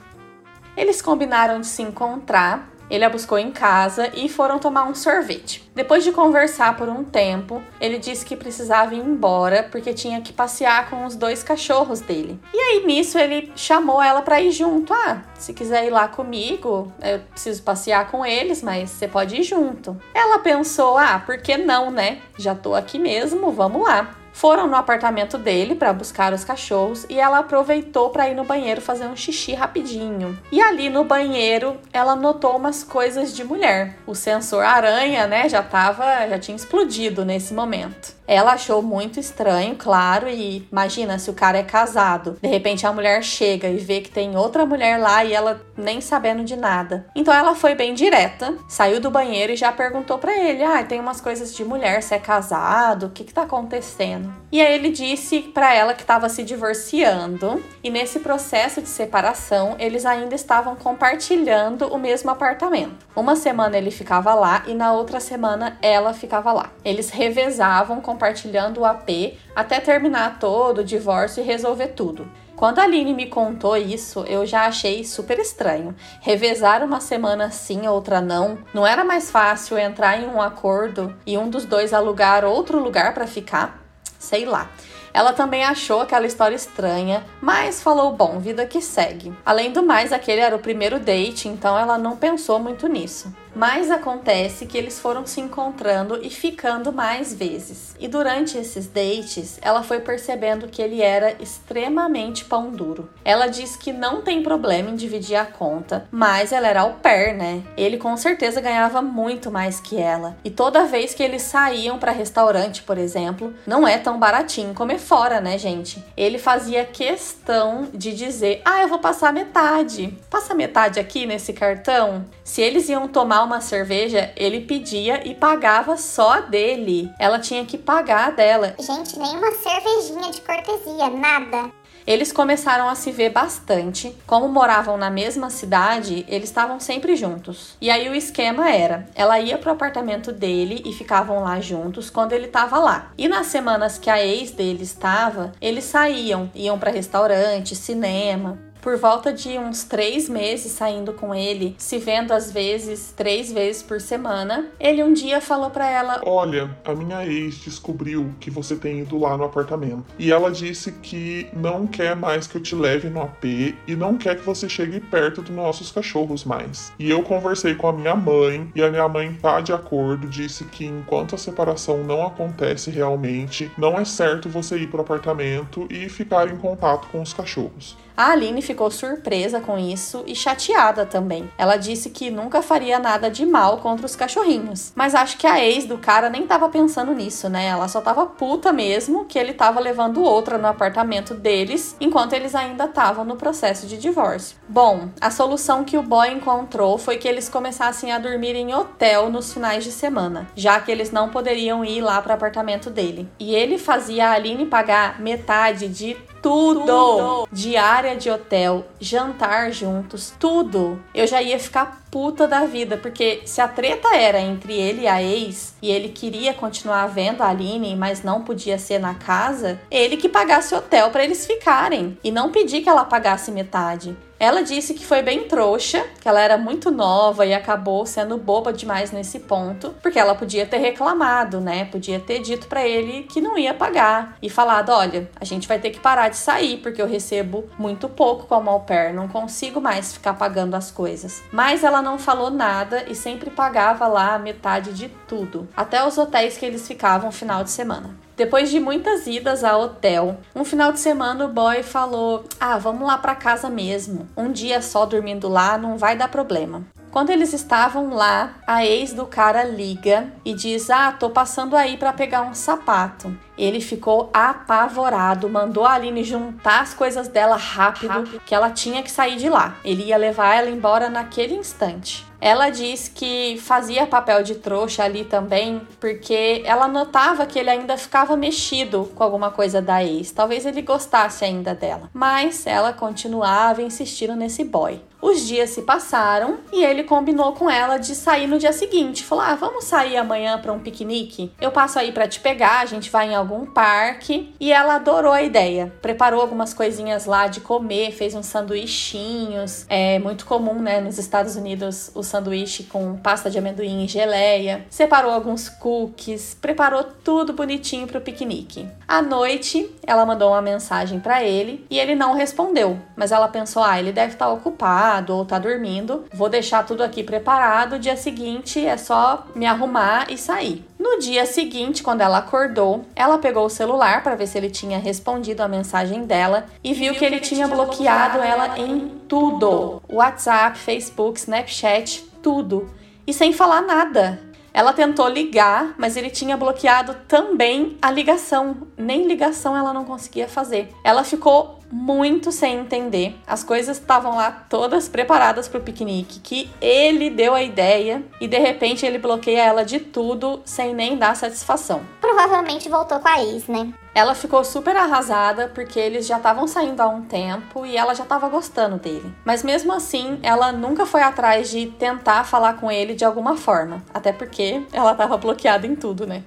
[0.75, 5.63] Eles combinaram de se encontrar ele a buscou em casa e foram tomar um sorvete.
[5.73, 10.33] Depois de conversar por um tempo, ele disse que precisava ir embora porque tinha que
[10.33, 12.37] passear com os dois cachorros dele.
[12.53, 14.93] E aí nisso ele chamou ela para ir junto.
[14.93, 19.43] Ah, se quiser ir lá comigo, eu preciso passear com eles, mas você pode ir
[19.43, 19.97] junto.
[20.13, 22.19] Ela pensou: ah, por que não, né?
[22.37, 24.20] Já tô aqui mesmo, vamos lá.
[24.33, 28.81] Foram no apartamento dele para buscar os cachorros e ela aproveitou para ir no banheiro
[28.81, 30.37] fazer um xixi rapidinho.
[30.51, 33.97] E ali no banheiro ela notou umas coisas de mulher.
[34.05, 38.20] O sensor aranha, né, já tava, já tinha explodido nesse momento.
[38.31, 42.93] Ela achou muito estranho, claro, e imagina se o cara é casado, de repente a
[42.93, 47.05] mulher chega e vê que tem outra mulher lá e ela nem sabendo de nada.
[47.13, 51.01] Então ela foi bem direta, saiu do banheiro e já perguntou para ele: "Ah, tem
[51.01, 53.07] umas coisas de mulher, você é casado?
[53.07, 54.33] O que que tá acontecendo?".
[54.49, 59.75] E aí ele disse para ela que estava se divorciando e nesse processo de separação
[59.77, 63.05] eles ainda estavam compartilhando o mesmo apartamento.
[63.13, 66.69] Uma semana ele ficava lá e na outra semana ela ficava lá.
[66.85, 72.29] Eles revezavam com compartilhando o AP até terminar todo o divórcio e resolver tudo.
[72.55, 75.95] Quando a Aline me contou isso, eu já achei super estranho.
[76.19, 78.59] Revezar uma semana sim, outra não.
[78.71, 83.15] Não era mais fácil entrar em um acordo e um dos dois alugar outro lugar
[83.15, 83.81] para ficar?
[84.19, 84.69] Sei lá.
[85.11, 89.33] Ela também achou aquela história estranha, mas falou: bom, vida que segue.
[89.43, 93.33] Além do mais, aquele era o primeiro date, então ela não pensou muito nisso.
[93.53, 97.95] Mas acontece que eles foram se encontrando e ficando mais vezes.
[97.99, 103.09] E durante esses dates, ela foi percebendo que ele era extremamente pão duro.
[103.23, 107.35] Ela diz que não tem problema em dividir a conta, mas ela era au pair,
[107.35, 107.61] né?
[107.75, 110.37] Ele com certeza ganhava muito mais que ela.
[110.43, 114.97] E toda vez que eles saíam para restaurante, por exemplo, não é tão baratinho comer
[114.97, 116.03] fora, né, gente?
[116.15, 120.17] Ele fazia questão de dizer: "Ah, eu vou passar metade.
[120.29, 122.25] Passa metade aqui nesse cartão".
[122.43, 127.11] Se eles iam tomar uma cerveja, ele pedia e pagava só dele.
[127.19, 128.75] Ela tinha que pagar dela.
[128.79, 131.71] Gente, nem uma cervejinha de cortesia, nada.
[132.05, 134.15] Eles começaram a se ver bastante.
[134.25, 137.77] Como moravam na mesma cidade, eles estavam sempre juntos.
[137.79, 142.33] E aí o esquema era: ela ia pro apartamento dele e ficavam lá juntos quando
[142.33, 143.11] ele estava lá.
[143.17, 148.70] E nas semanas que a ex dele estava, eles saíam, iam para restaurante, cinema.
[148.81, 153.83] Por volta de uns três meses saindo com ele, se vendo às vezes três vezes
[153.83, 158.75] por semana, ele um dia falou para ela: Olha, a minha ex descobriu que você
[158.75, 160.05] tem ido lá no apartamento.
[160.17, 164.17] E ela disse que não quer mais que eu te leve no AP e não
[164.17, 166.91] quer que você chegue perto dos nossos cachorros mais.
[166.97, 170.63] E eu conversei com a minha mãe e a minha mãe tá de acordo, disse
[170.65, 176.09] que enquanto a separação não acontece realmente, não é certo você ir pro apartamento e
[176.09, 177.95] ficar em contato com os cachorros.
[178.21, 181.51] A Aline ficou surpresa com isso e chateada também.
[181.57, 184.93] Ela disse que nunca faria nada de mal contra os cachorrinhos.
[184.93, 187.65] Mas acho que a ex do cara nem tava pensando nisso, né?
[187.65, 192.53] Ela só tava puta mesmo que ele tava levando outra no apartamento deles enquanto eles
[192.53, 194.55] ainda estavam no processo de divórcio.
[194.69, 199.31] Bom, a solução que o boy encontrou foi que eles começassem a dormir em hotel
[199.31, 203.27] nos finais de semana, já que eles não poderiam ir lá para apartamento dele.
[203.39, 206.85] E ele fazia a Aline pagar metade de tudo.
[206.85, 207.47] tudo.
[207.51, 211.01] Diária de hotel, jantar juntos, tudo.
[211.13, 215.07] Eu já ia ficar puta da vida, porque se a treta era entre ele e
[215.07, 219.79] a ex e ele queria continuar vendo a Aline, mas não podia ser na casa,
[219.89, 224.15] ele que pagasse hotel para eles ficarem e não pedir que ela pagasse metade.
[224.41, 228.73] Ela disse que foi bem trouxa, que ela era muito nova e acabou sendo boba
[228.73, 231.85] demais nesse ponto, porque ela podia ter reclamado, né?
[231.85, 235.77] Podia ter dito para ele que não ia pagar e falado: olha, a gente vai
[235.77, 239.79] ter que parar de sair porque eu recebo muito pouco como au pair, não consigo
[239.79, 241.43] mais ficar pagando as coisas.
[241.51, 246.17] Mas ela não falou nada e sempre pagava lá a metade de tudo, até os
[246.17, 248.15] hotéis que eles ficavam final de semana.
[248.35, 253.05] Depois de muitas idas a hotel, um final de semana o boy falou: Ah, vamos
[253.05, 254.27] lá para casa mesmo.
[254.35, 256.83] Um dia só dormindo lá não vai dar problema.
[257.11, 261.97] Quando eles estavam lá, a ex do cara liga e diz: Ah, tô passando aí
[261.97, 263.37] para pegar um sapato.
[263.57, 269.03] Ele ficou apavorado, mandou a Aline juntar as coisas dela rápido, rápido, que ela tinha
[269.03, 269.75] que sair de lá.
[269.83, 272.25] Ele ia levar ela embora naquele instante.
[272.39, 277.95] Ela diz que fazia papel de trouxa ali também, porque ela notava que ele ainda
[277.97, 280.31] ficava mexido com alguma coisa da ex.
[280.31, 282.09] Talvez ele gostasse ainda dela.
[282.11, 284.99] Mas ela continuava insistindo nesse boy.
[285.21, 289.23] Os dias se passaram e ele combinou com ela de sair no dia seguinte.
[289.23, 291.51] Falou: "Ah, vamos sair amanhã para um piquenique?
[291.61, 294.51] Eu passo aí para te pegar, a gente vai em algum parque".
[294.59, 295.93] E ela adorou a ideia.
[296.01, 299.85] Preparou algumas coisinhas lá de comer, fez uns sanduichinhos.
[299.87, 304.87] É muito comum, né, nos Estados Unidos, o sanduíche com pasta de amendoim e geleia.
[304.89, 308.87] Separou alguns cookies, preparou tudo bonitinho para o piquenique.
[309.07, 313.83] À noite, ela mandou uma mensagem para ele e ele não respondeu, mas ela pensou:
[313.83, 317.99] "Ah, ele deve estar ocupado ou tá dormindo, vou deixar tudo aqui preparado.
[317.99, 320.85] Dia seguinte é só me arrumar e sair.
[320.97, 324.99] No dia seguinte, quando ela acordou, ela pegou o celular para ver se ele tinha
[324.99, 328.79] respondido a mensagem dela e viu, viu que, ele, que ele tinha bloqueado, bloqueado ela
[328.79, 332.89] em tudo: WhatsApp, Facebook, Snapchat, tudo.
[333.25, 334.39] E sem falar nada.
[334.73, 338.87] Ela tentou ligar, mas ele tinha bloqueado também a ligação.
[338.97, 340.89] Nem ligação ela não conseguia fazer.
[341.03, 343.35] Ela ficou muito sem entender.
[343.45, 348.47] As coisas estavam lá todas preparadas para o piquenique, que ele deu a ideia e
[348.47, 352.01] de repente ele bloqueia ela de tudo sem nem dar satisfação.
[352.19, 353.93] Provavelmente voltou com a ex, né?
[354.13, 358.23] Ela ficou super arrasada porque eles já estavam saindo há um tempo e ela já
[358.23, 359.33] estava gostando dele.
[359.45, 364.03] Mas mesmo assim, ela nunca foi atrás de tentar falar com ele de alguma forma,
[364.13, 366.43] até porque ela estava bloqueada em tudo, né?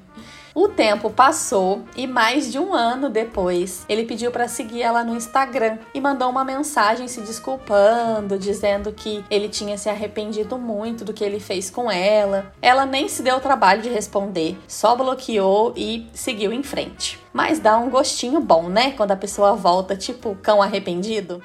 [0.55, 5.17] O tempo passou e mais de um ano depois, ele pediu para seguir ela no
[5.17, 11.12] Instagram e mandou uma mensagem se desculpando, dizendo que ele tinha se arrependido muito do
[11.12, 12.53] que ele fez com ela.
[12.62, 17.19] Ela nem se deu o trabalho de responder, só bloqueou e seguiu em frente.
[17.33, 18.93] Mas dá um gostinho bom, né?
[18.93, 21.43] Quando a pessoa volta, tipo cão arrependido.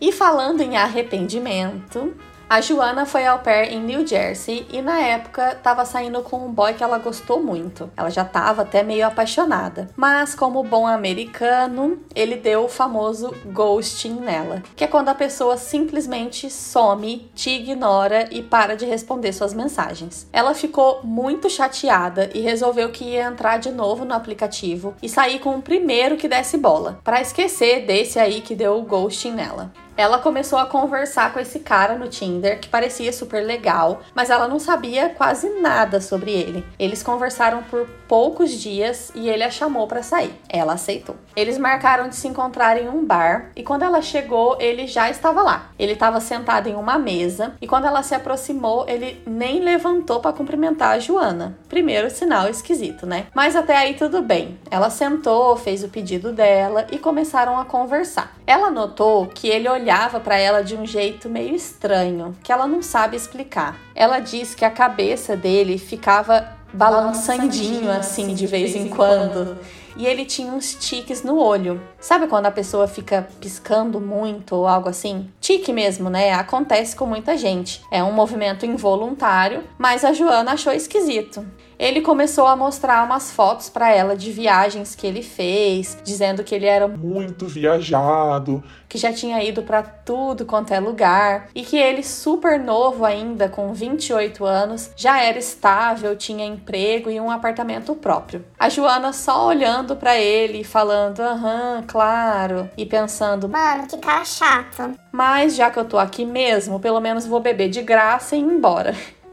[0.00, 2.14] E falando em arrependimento,
[2.48, 6.52] a Joana foi ao pair em New Jersey e na época estava saindo com um
[6.52, 7.90] boy que ela gostou muito.
[7.96, 9.88] Ela já estava até meio apaixonada.
[9.96, 15.56] Mas como bom americano, ele deu o famoso ghosting nela, que é quando a pessoa
[15.56, 20.26] simplesmente some, te ignora e para de responder suas mensagens.
[20.32, 25.38] Ela ficou muito chateada e resolveu que ia entrar de novo no aplicativo e sair
[25.38, 29.72] com o primeiro que desse bola, para esquecer desse aí que deu o ghosting nela.
[29.96, 34.48] Ela começou a conversar com esse cara no Tinder, que parecia super legal, mas ela
[34.48, 36.64] não sabia quase nada sobre ele.
[36.78, 40.34] Eles conversaram por poucos dias e ele a chamou para sair.
[40.48, 41.14] Ela aceitou.
[41.36, 45.42] Eles marcaram de se encontrar em um bar e quando ela chegou, ele já estava
[45.42, 45.70] lá.
[45.78, 50.32] Ele estava sentado em uma mesa e quando ela se aproximou, ele nem levantou para
[50.32, 51.56] cumprimentar a Joana.
[51.68, 53.26] Primeiro sinal esquisito, né?
[53.32, 54.58] Mas até aí tudo bem.
[54.70, 58.34] Ela sentou, fez o pedido dela e começaram a conversar.
[58.46, 62.66] Ela notou que ele olhou olhava para ela de um jeito meio estranho, que ela
[62.66, 63.78] não sabe explicar.
[63.94, 69.58] Ela diz que a cabeça dele ficava balançandinho assim de vez em quando.
[69.94, 71.80] E ele tinha uns tiques no olho.
[72.00, 75.30] Sabe quando a pessoa fica piscando muito ou algo assim?
[75.38, 76.32] Tique mesmo, né?
[76.32, 77.82] Acontece com muita gente.
[77.90, 81.46] É um movimento involuntário, mas a Joana achou esquisito
[81.78, 86.54] ele começou a mostrar umas fotos para ela de viagens que ele fez, dizendo que
[86.54, 91.76] ele era muito viajado, que já tinha ido para tudo quanto é lugar e que
[91.76, 97.94] ele super novo ainda, com 28 anos, já era estável, tinha emprego e um apartamento
[97.94, 98.44] próprio.
[98.58, 104.24] A Joana só olhando para ele e falando: "Aham, claro", e pensando: "Mano, que cara
[104.24, 104.94] chato".
[105.10, 108.42] Mas já que eu tô aqui mesmo, pelo menos vou beber de graça e ir
[108.42, 108.94] embora.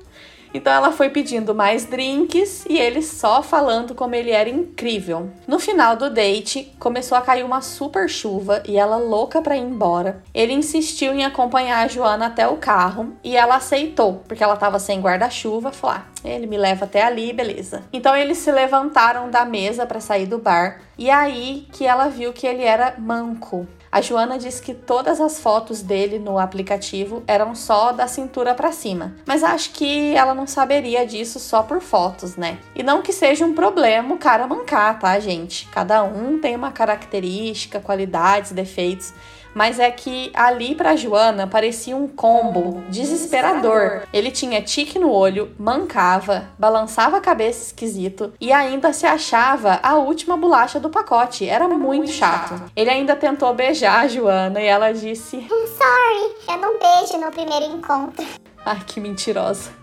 [0.54, 5.30] Então ela foi pedindo mais drinks e ele só falando como ele era incrível.
[5.48, 9.62] No final do date, começou a cair uma super chuva e ela louca para ir
[9.62, 10.22] embora.
[10.34, 14.80] Ele insistiu em acompanhar a Joana até o carro e ela aceitou, porque ela estava
[14.80, 17.84] sem guarda-chuva, falou: ah, ele me leva até ali, beleza.
[17.92, 22.34] Então eles se levantaram da mesa para sair do bar e aí que ela viu
[22.34, 23.68] que ele era manco.
[23.92, 28.72] A Joana disse que todas as fotos dele no aplicativo eram só da cintura para
[28.72, 32.58] cima, mas acho que ela não saberia disso só por fotos, né?
[32.74, 35.68] E não que seja um problema o cara mancar, tá, gente?
[35.68, 39.14] Cada um tem uma característica, qualidades, defeitos
[39.54, 44.04] mas é que ali para Joana parecia um combo desesperador.
[44.14, 49.96] Ele tinha tique no olho, mancava, balançava a cabeça esquisito e ainda se achava a
[49.96, 51.48] última bolacha do pacote.
[51.48, 52.62] Era muito chato.
[52.76, 57.66] Ele ainda tentou beijar a Joana e ela disse: Sorry, eu não beijo no primeiro
[57.66, 58.26] encontro.
[58.66, 59.81] Ai, que mentirosa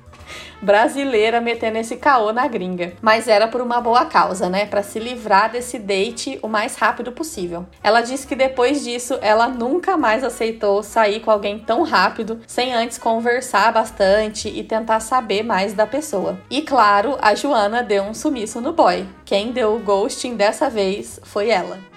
[0.61, 2.95] brasileira metendo esse caô na gringa.
[3.01, 4.67] Mas era por uma boa causa, né?
[4.67, 7.67] Para se livrar desse date o mais rápido possível.
[7.83, 12.75] Ela disse que depois disso ela nunca mais aceitou sair com alguém tão rápido sem
[12.75, 16.39] antes conversar bastante e tentar saber mais da pessoa.
[16.51, 19.07] E claro, a Joana deu um sumiço no boy.
[19.25, 21.88] Quem deu o ghosting dessa vez foi ela.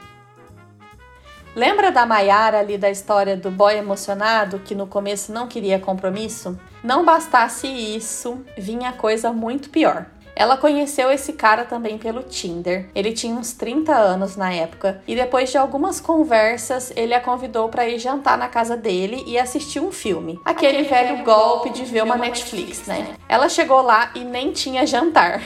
[1.56, 6.58] Lembra da Maiara ali da história do boy emocionado que no começo não queria compromisso?
[6.82, 10.06] Não bastasse isso, vinha coisa muito pior.
[10.34, 12.90] Ela conheceu esse cara também pelo Tinder.
[12.96, 17.68] Ele tinha uns 30 anos na época e depois de algumas conversas, ele a convidou
[17.68, 20.40] para ir jantar na casa dele e assistir um filme.
[20.46, 23.16] Aquele, Aquele velho golpe de ver uma Netflix, né?
[23.28, 25.42] Ela chegou lá e nem tinha jantar.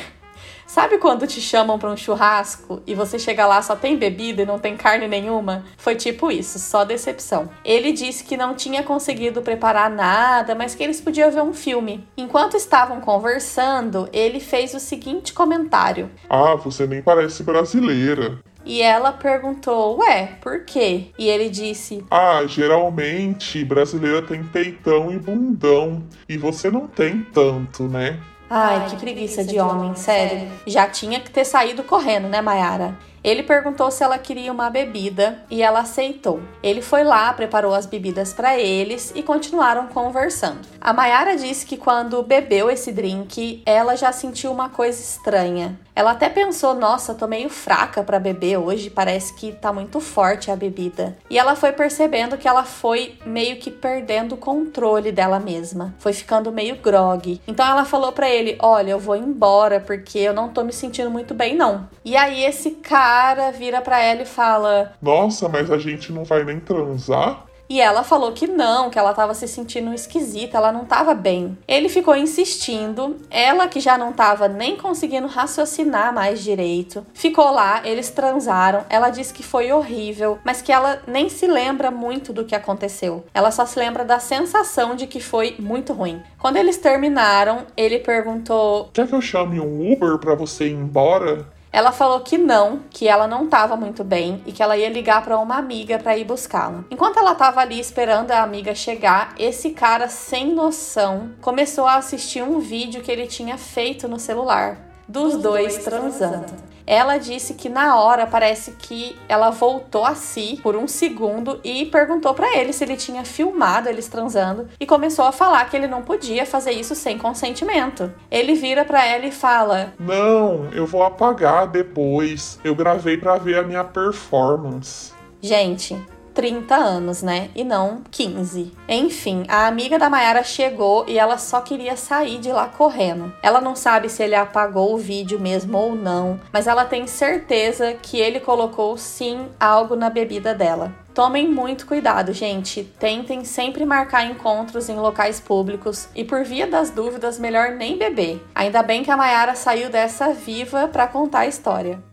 [0.76, 4.46] Sabe quando te chamam para um churrasco e você chega lá só tem bebida e
[4.46, 5.64] não tem carne nenhuma?
[5.78, 7.50] Foi tipo isso, só decepção.
[7.64, 12.06] Ele disse que não tinha conseguido preparar nada, mas que eles podiam ver um filme.
[12.18, 18.38] Enquanto estavam conversando, ele fez o seguinte comentário: Ah, você nem parece brasileira.
[18.66, 21.12] E ela perguntou, ué, por quê?
[21.18, 26.04] E ele disse: Ah, geralmente brasileira tem peitão e bundão.
[26.28, 28.20] E você não tem tanto, né?
[28.49, 30.47] Ai, que preguiça de homem, sério.
[30.67, 32.95] Já tinha que ter saído correndo, né, Mayara?
[33.26, 36.40] Ele perguntou se ela queria uma bebida e ela aceitou.
[36.62, 40.60] Ele foi lá, preparou as bebidas para eles e continuaram conversando.
[40.80, 45.76] A Mayara disse que quando bebeu esse drink, ela já sentiu uma coisa estranha.
[45.96, 50.52] Ela até pensou: nossa, tô meio fraca para beber hoje, parece que tá muito forte
[50.52, 51.18] a bebida.
[51.28, 56.14] E ela foi percebendo que ela foi meio que perdendo o controle dela mesma, foi
[56.14, 57.42] ficando meio grog.
[57.48, 61.10] Então ela falou para ele: olha, eu vou embora porque eu não tô me sentindo
[61.10, 61.90] muito bem, não.
[62.04, 63.15] E aí esse cara
[63.58, 67.46] vira para ela e fala: Nossa, mas a gente não vai nem transar?
[67.68, 71.58] E ela falou que não, que ela estava se sentindo esquisita, ela não estava bem.
[71.68, 77.82] Ele ficou insistindo, ela que já não estava nem conseguindo raciocinar mais direito, ficou lá,
[77.84, 78.86] eles transaram.
[78.88, 83.26] Ela disse que foi horrível, mas que ela nem se lembra muito do que aconteceu.
[83.34, 86.22] Ela só se lembra da sensação de que foi muito ruim.
[86.38, 91.54] Quando eles terminaram, ele perguntou: Quer que eu chame um Uber para você ir embora?
[91.76, 95.21] Ela falou que não, que ela não estava muito bem e que ela ia ligar
[95.21, 96.86] para uma amiga para ir buscá-la.
[96.90, 102.42] Enquanto ela estava ali esperando a amiga chegar, esse cara sem noção começou a assistir
[102.42, 106.46] um vídeo que ele tinha feito no celular dos dois transando.
[106.88, 111.86] Ela disse que na hora parece que ela voltou a si por um segundo e
[111.86, 115.88] perguntou para ele se ele tinha filmado eles transando e começou a falar que ele
[115.88, 118.13] não podia fazer isso sem consentimento.
[118.29, 122.60] Ele vira para ela e fala: "Não, eu vou apagar depois.
[122.63, 125.96] Eu gravei para ver a minha performance." Gente,
[126.36, 127.50] 30 anos, né?
[127.56, 128.73] E não 15.
[128.88, 133.33] Enfim, a amiga da Mayara chegou e ela só queria sair de lá correndo.
[133.42, 137.94] Ela não sabe se ele apagou o vídeo mesmo ou não, mas ela tem certeza
[137.94, 140.94] que ele colocou sim algo na bebida dela.
[141.15, 142.83] Tomem muito cuidado, gente.
[143.00, 148.46] Tentem sempre marcar encontros em locais públicos e, por via das dúvidas, melhor nem beber.
[148.54, 152.04] Ainda bem que a Mayara saiu dessa viva para contar a história.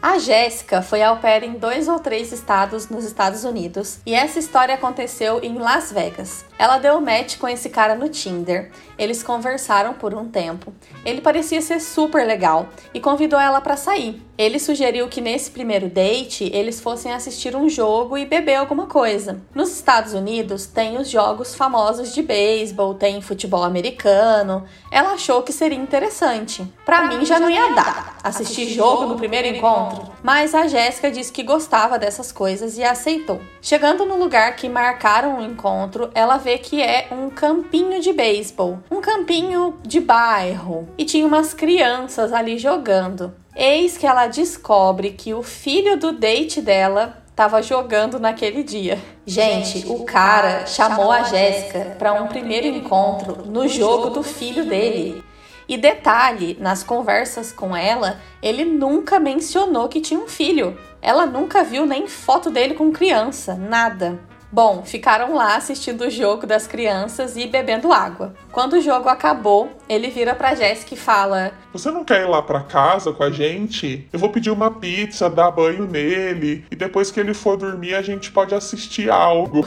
[0.00, 4.38] A Jéssica foi au pair em dois ou três estados nos Estados Unidos e essa
[4.38, 6.44] história aconteceu em Las Vegas.
[6.58, 10.74] Ela deu match com esse cara no Tinder, eles conversaram por um tempo.
[11.04, 14.20] Ele parecia ser super legal e convidou ela para sair.
[14.36, 19.40] Ele sugeriu que nesse primeiro date eles fossem assistir um jogo e beber alguma coisa.
[19.54, 24.64] Nos Estados Unidos tem os jogos famosos de beisebol, tem futebol americano.
[24.90, 26.64] Ela achou que seria interessante.
[26.84, 31.32] Para mim já não ia dar assistir jogo no primeiro encontro, mas a Jéssica disse
[31.32, 33.40] que gostava dessas coisas e aceitou.
[33.60, 38.78] Chegando no lugar que marcaram o encontro, ela vê que é um campinho de beisebol,
[38.90, 43.32] um campinho de bairro, e tinha umas crianças ali jogando.
[43.54, 48.98] Eis que ela descobre que o filho do date dela estava jogando naquele dia.
[49.24, 55.22] Gente, o cara chamou a Jéssica para um primeiro encontro no jogo do filho dele.
[55.68, 60.78] E detalhe, nas conversas com ela, ele nunca mencionou que tinha um filho.
[61.02, 64.18] Ela nunca viu nem foto dele com criança, nada.
[64.50, 68.32] Bom, ficaram lá assistindo o jogo das crianças e bebendo água.
[68.50, 72.40] Quando o jogo acabou, ele vira pra Jéssica e fala: Você não quer ir lá
[72.40, 74.08] pra casa com a gente?
[74.10, 78.00] Eu vou pedir uma pizza, dar banho nele, e depois que ele for dormir, a
[78.00, 79.66] gente pode assistir algo.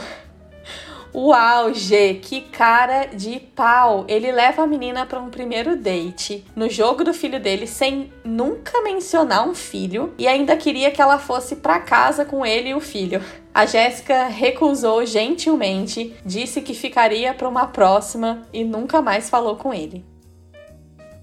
[1.14, 4.06] Uau, G, que cara de pau!
[4.08, 8.80] Ele leva a menina para um primeiro date no jogo do filho dele sem nunca
[8.80, 12.80] mencionar um filho e ainda queria que ela fosse para casa com ele e o
[12.80, 13.22] filho.
[13.52, 19.74] A Jéssica recusou gentilmente, disse que ficaria para uma próxima e nunca mais falou com
[19.74, 20.11] ele.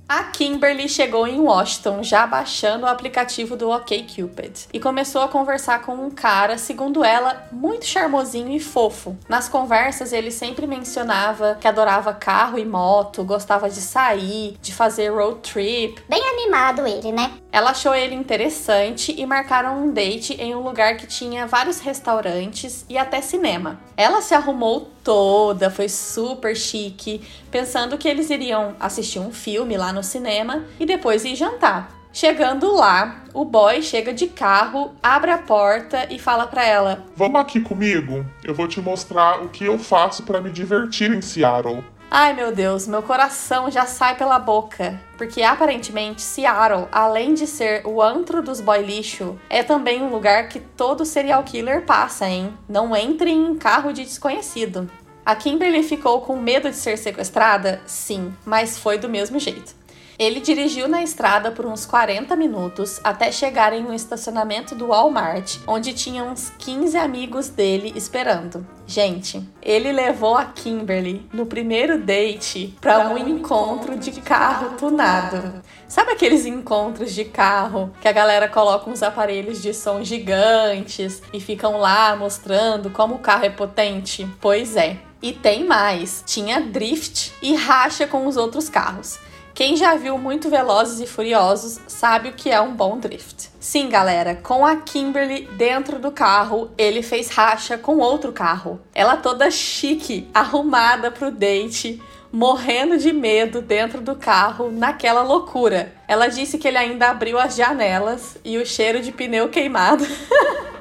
[0.10, 5.84] A Kimberly chegou em Washington já baixando o aplicativo do OkCupid e começou a conversar
[5.84, 9.16] com um cara, segundo ela, muito charmosinho e fofo.
[9.30, 15.10] Nas conversas, ele sempre mencionava que adorava carro e moto, gostava de sair, de fazer
[15.10, 16.04] road trip.
[16.10, 17.32] Bem animado ele, né?
[17.52, 22.84] Ela achou ele interessante e marcaram um date em um lugar que tinha vários restaurantes
[22.90, 23.80] e até cinema.
[23.96, 29.92] Ela se arrumou toda, foi super chique, pensando que eles iriam assistir um filme lá
[29.92, 32.00] no cinema e depois ir jantar.
[32.12, 37.40] Chegando lá, o boy chega de carro, abre a porta e fala para ela: Vamos
[37.40, 38.26] aqui comigo?
[38.44, 41.84] Eu vou te mostrar o que eu faço para me divertir em Seattle.
[42.12, 45.00] Ai meu Deus, meu coração já sai pela boca.
[45.16, 50.50] Porque aparentemente Seattle, além de ser o antro dos boy lixo, é também um lugar
[50.50, 52.52] que todo serial killer passa, hein?
[52.68, 54.90] Não entre em carro de desconhecido.
[55.26, 57.82] A Kimberly ficou com medo de ser sequestrada?
[57.86, 59.80] Sim, mas foi do mesmo jeito.
[60.20, 65.60] Ele dirigiu na estrada por uns 40 minutos até chegar em um estacionamento do Walmart,
[65.66, 68.68] onde tinha uns 15 amigos dele esperando.
[68.86, 75.62] Gente, ele levou a Kimberly no primeiro date para um encontro de carro tunado.
[75.88, 81.40] Sabe aqueles encontros de carro que a galera coloca uns aparelhos de som gigantes e
[81.40, 84.28] ficam lá mostrando como o carro é potente?
[84.42, 85.09] Pois é.
[85.22, 89.20] E tem mais: tinha drift e racha com os outros carros.
[89.60, 93.50] Quem já viu muito Velozes e Furiosos sabe o que é um bom drift.
[93.60, 98.80] Sim, galera, com a Kimberly dentro do carro, ele fez racha com outro carro.
[98.96, 102.02] Ela toda chique, arrumada pro date,
[102.32, 105.94] morrendo de medo dentro do carro, naquela loucura.
[106.08, 110.08] Ela disse que ele ainda abriu as janelas e o cheiro de pneu queimado.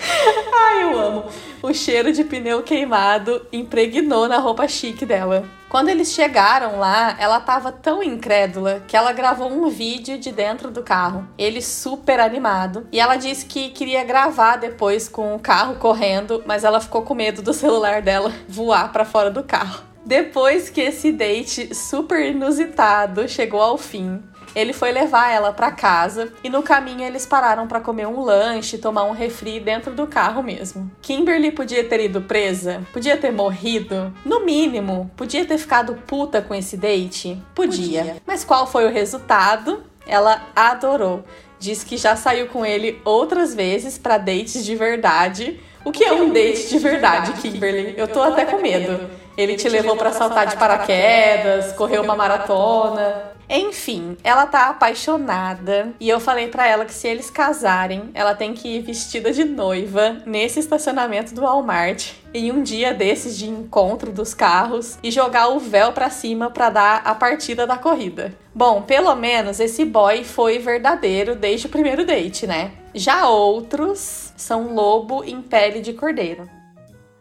[0.52, 1.24] Ai, eu amo.
[1.62, 5.44] O cheiro de pneu queimado impregnou na roupa chique dela.
[5.68, 10.70] Quando eles chegaram lá, ela tava tão incrédula que ela gravou um vídeo de dentro
[10.70, 11.28] do carro.
[11.38, 12.88] Ele super animado.
[12.90, 17.14] E ela disse que queria gravar depois com o carro correndo, mas ela ficou com
[17.14, 19.90] medo do celular dela voar para fora do carro.
[20.04, 24.20] Depois que esse date super inusitado chegou ao fim,
[24.54, 28.78] ele foi levar ela para casa e no caminho eles pararam para comer um lanche,
[28.78, 30.90] tomar um refri dentro do carro mesmo.
[31.02, 36.54] Kimberly podia ter ido presa, podia ter morrido, no mínimo, podia ter ficado puta com
[36.54, 38.00] esse date, podia.
[38.00, 38.16] podia.
[38.26, 39.82] Mas qual foi o resultado?
[40.06, 41.24] Ela adorou.
[41.58, 45.60] Diz que já saiu com ele outras vezes para dates de verdade.
[45.84, 47.94] O que, o que é um date de verdade, Kimberly?
[47.96, 48.92] Eu tô, Eu tô até, até com medo.
[48.92, 49.10] medo.
[49.36, 53.29] Ele, Ele te levou para saltar de paraquedas, correu uma maratona.
[53.52, 58.54] Enfim, ela tá apaixonada e eu falei para ela que se eles casarem, ela tem
[58.54, 64.12] que ir vestida de noiva nesse estacionamento do Walmart em um dia desses de encontro
[64.12, 68.32] dos carros e jogar o véu para cima para dar a partida da corrida.
[68.54, 72.70] Bom, pelo menos esse boy foi verdadeiro desde o primeiro date, né?
[72.94, 76.59] Já outros são lobo em pele de cordeiro.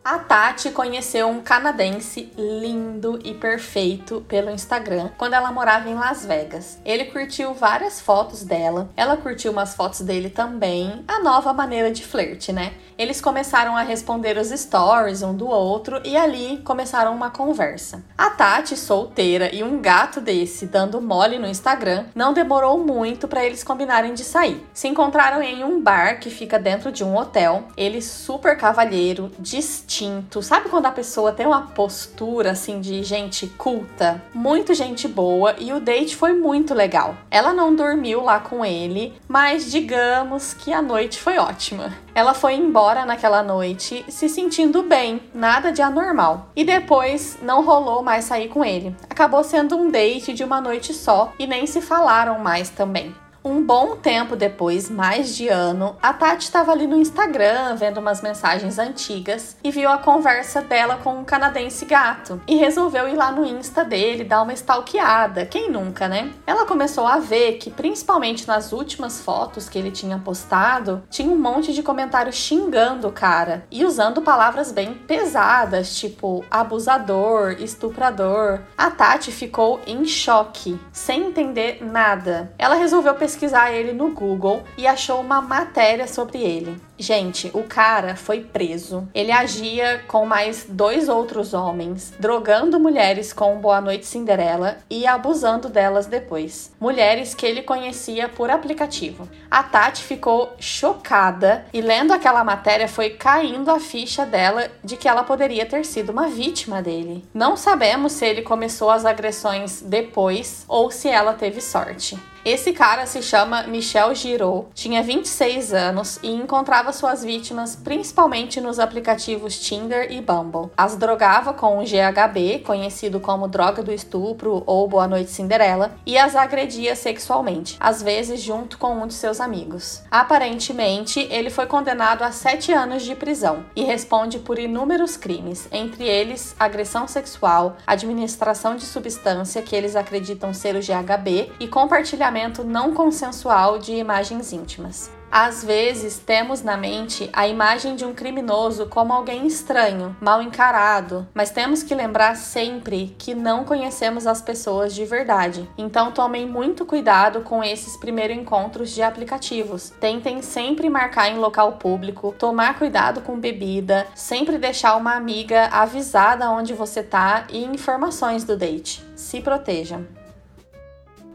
[0.04, 6.26] A Tati conheceu um canadense lindo e perfeito pelo Instagram quando ela morava em Las
[6.26, 6.80] Vegas.
[6.86, 11.04] Ele curtiu várias fotos dela, ela curtiu umas fotos dele também.
[11.06, 12.74] A nova maneira de flerte, né?
[12.98, 18.04] Eles começaram a responder os stories um do outro e ali começaram uma conversa.
[18.18, 23.46] A Tati, solteira e um gato desse dando mole no Instagram, não demorou muito para
[23.46, 24.66] eles combinarem de sair.
[24.74, 27.68] Se encontraram em um bar que fica dentro de um hotel.
[27.78, 30.42] Ele super cavalheiro, distinto distinto.
[30.42, 34.22] Sabe quando a pessoa tem uma postura assim de gente culta?
[34.34, 37.16] Muito gente boa e o date foi muito legal.
[37.30, 41.94] Ela não dormiu lá com ele, mas digamos que a noite foi ótima.
[42.16, 46.50] Ela foi embora naquela noite se sentindo bem, nada de anormal.
[46.56, 48.96] E depois não rolou mais sair com ele.
[49.10, 53.14] Acabou sendo um date de uma noite só e nem se falaram mais também.
[53.42, 58.22] Um bom tempo depois, mais de ano, a Tati estava ali no Instagram vendo umas
[58.22, 63.32] mensagens antigas e viu a conversa dela com um canadense gato e resolveu ir lá
[63.32, 65.46] no Insta dele dar uma stalkeada.
[65.46, 66.34] Quem nunca, né?
[66.46, 71.38] Ela começou a ver que, principalmente nas últimas fotos que ele tinha postado, tinha um
[71.38, 78.60] monte de comentários xingando o cara e usando palavras bem pesadas, tipo abusador, estuprador.
[78.78, 82.52] A Tati ficou em choque, sem entender nada.
[82.58, 83.29] Ela resolveu pesquisar
[83.72, 86.89] ele no Google e achou uma matéria sobre ele.
[87.00, 89.08] Gente, o cara foi preso.
[89.16, 95.70] Ele agia com mais dois outros homens, drogando mulheres com Boa Noite Cinderela e abusando
[95.70, 96.74] delas depois.
[96.78, 99.30] Mulheres que ele conhecia por aplicativo.
[99.50, 105.08] A Tati ficou chocada e lendo aquela matéria foi caindo a ficha dela de que
[105.08, 107.24] ela poderia ter sido uma vítima dele.
[107.34, 112.20] Não sabemos se ele começou as agressões depois ou se ela teve sorte.
[112.46, 118.80] Esse cara se chama Michel Giraud, tinha 26 anos e encontrava suas vítimas principalmente nos
[118.80, 120.72] aplicativos Tinder e Bumble.
[120.78, 126.18] As drogava com o GHB, conhecido como droga do estupro ou Boa Noite Cinderela, e
[126.18, 130.02] as agredia sexualmente, às vezes junto com um de seus amigos.
[130.10, 136.06] Aparentemente, ele foi condenado a 7 anos de prisão e responde por inúmeros crimes, entre
[136.06, 142.94] eles agressão sexual, administração de substância que eles acreditam ser o GHB e compartilhamento não
[142.94, 145.19] consensual de imagens íntimas.
[145.32, 151.28] Às vezes temos na mente a imagem de um criminoso como alguém estranho, mal encarado,
[151.34, 155.70] mas temos que lembrar sempre que não conhecemos as pessoas de verdade.
[155.78, 159.92] Então tomem muito cuidado com esses primeiros encontros de aplicativos.
[160.00, 166.50] Tentem sempre marcar em local público, tomar cuidado com bebida, sempre deixar uma amiga avisada
[166.50, 169.06] onde você tá e informações do date.
[169.16, 170.08] Se protejam.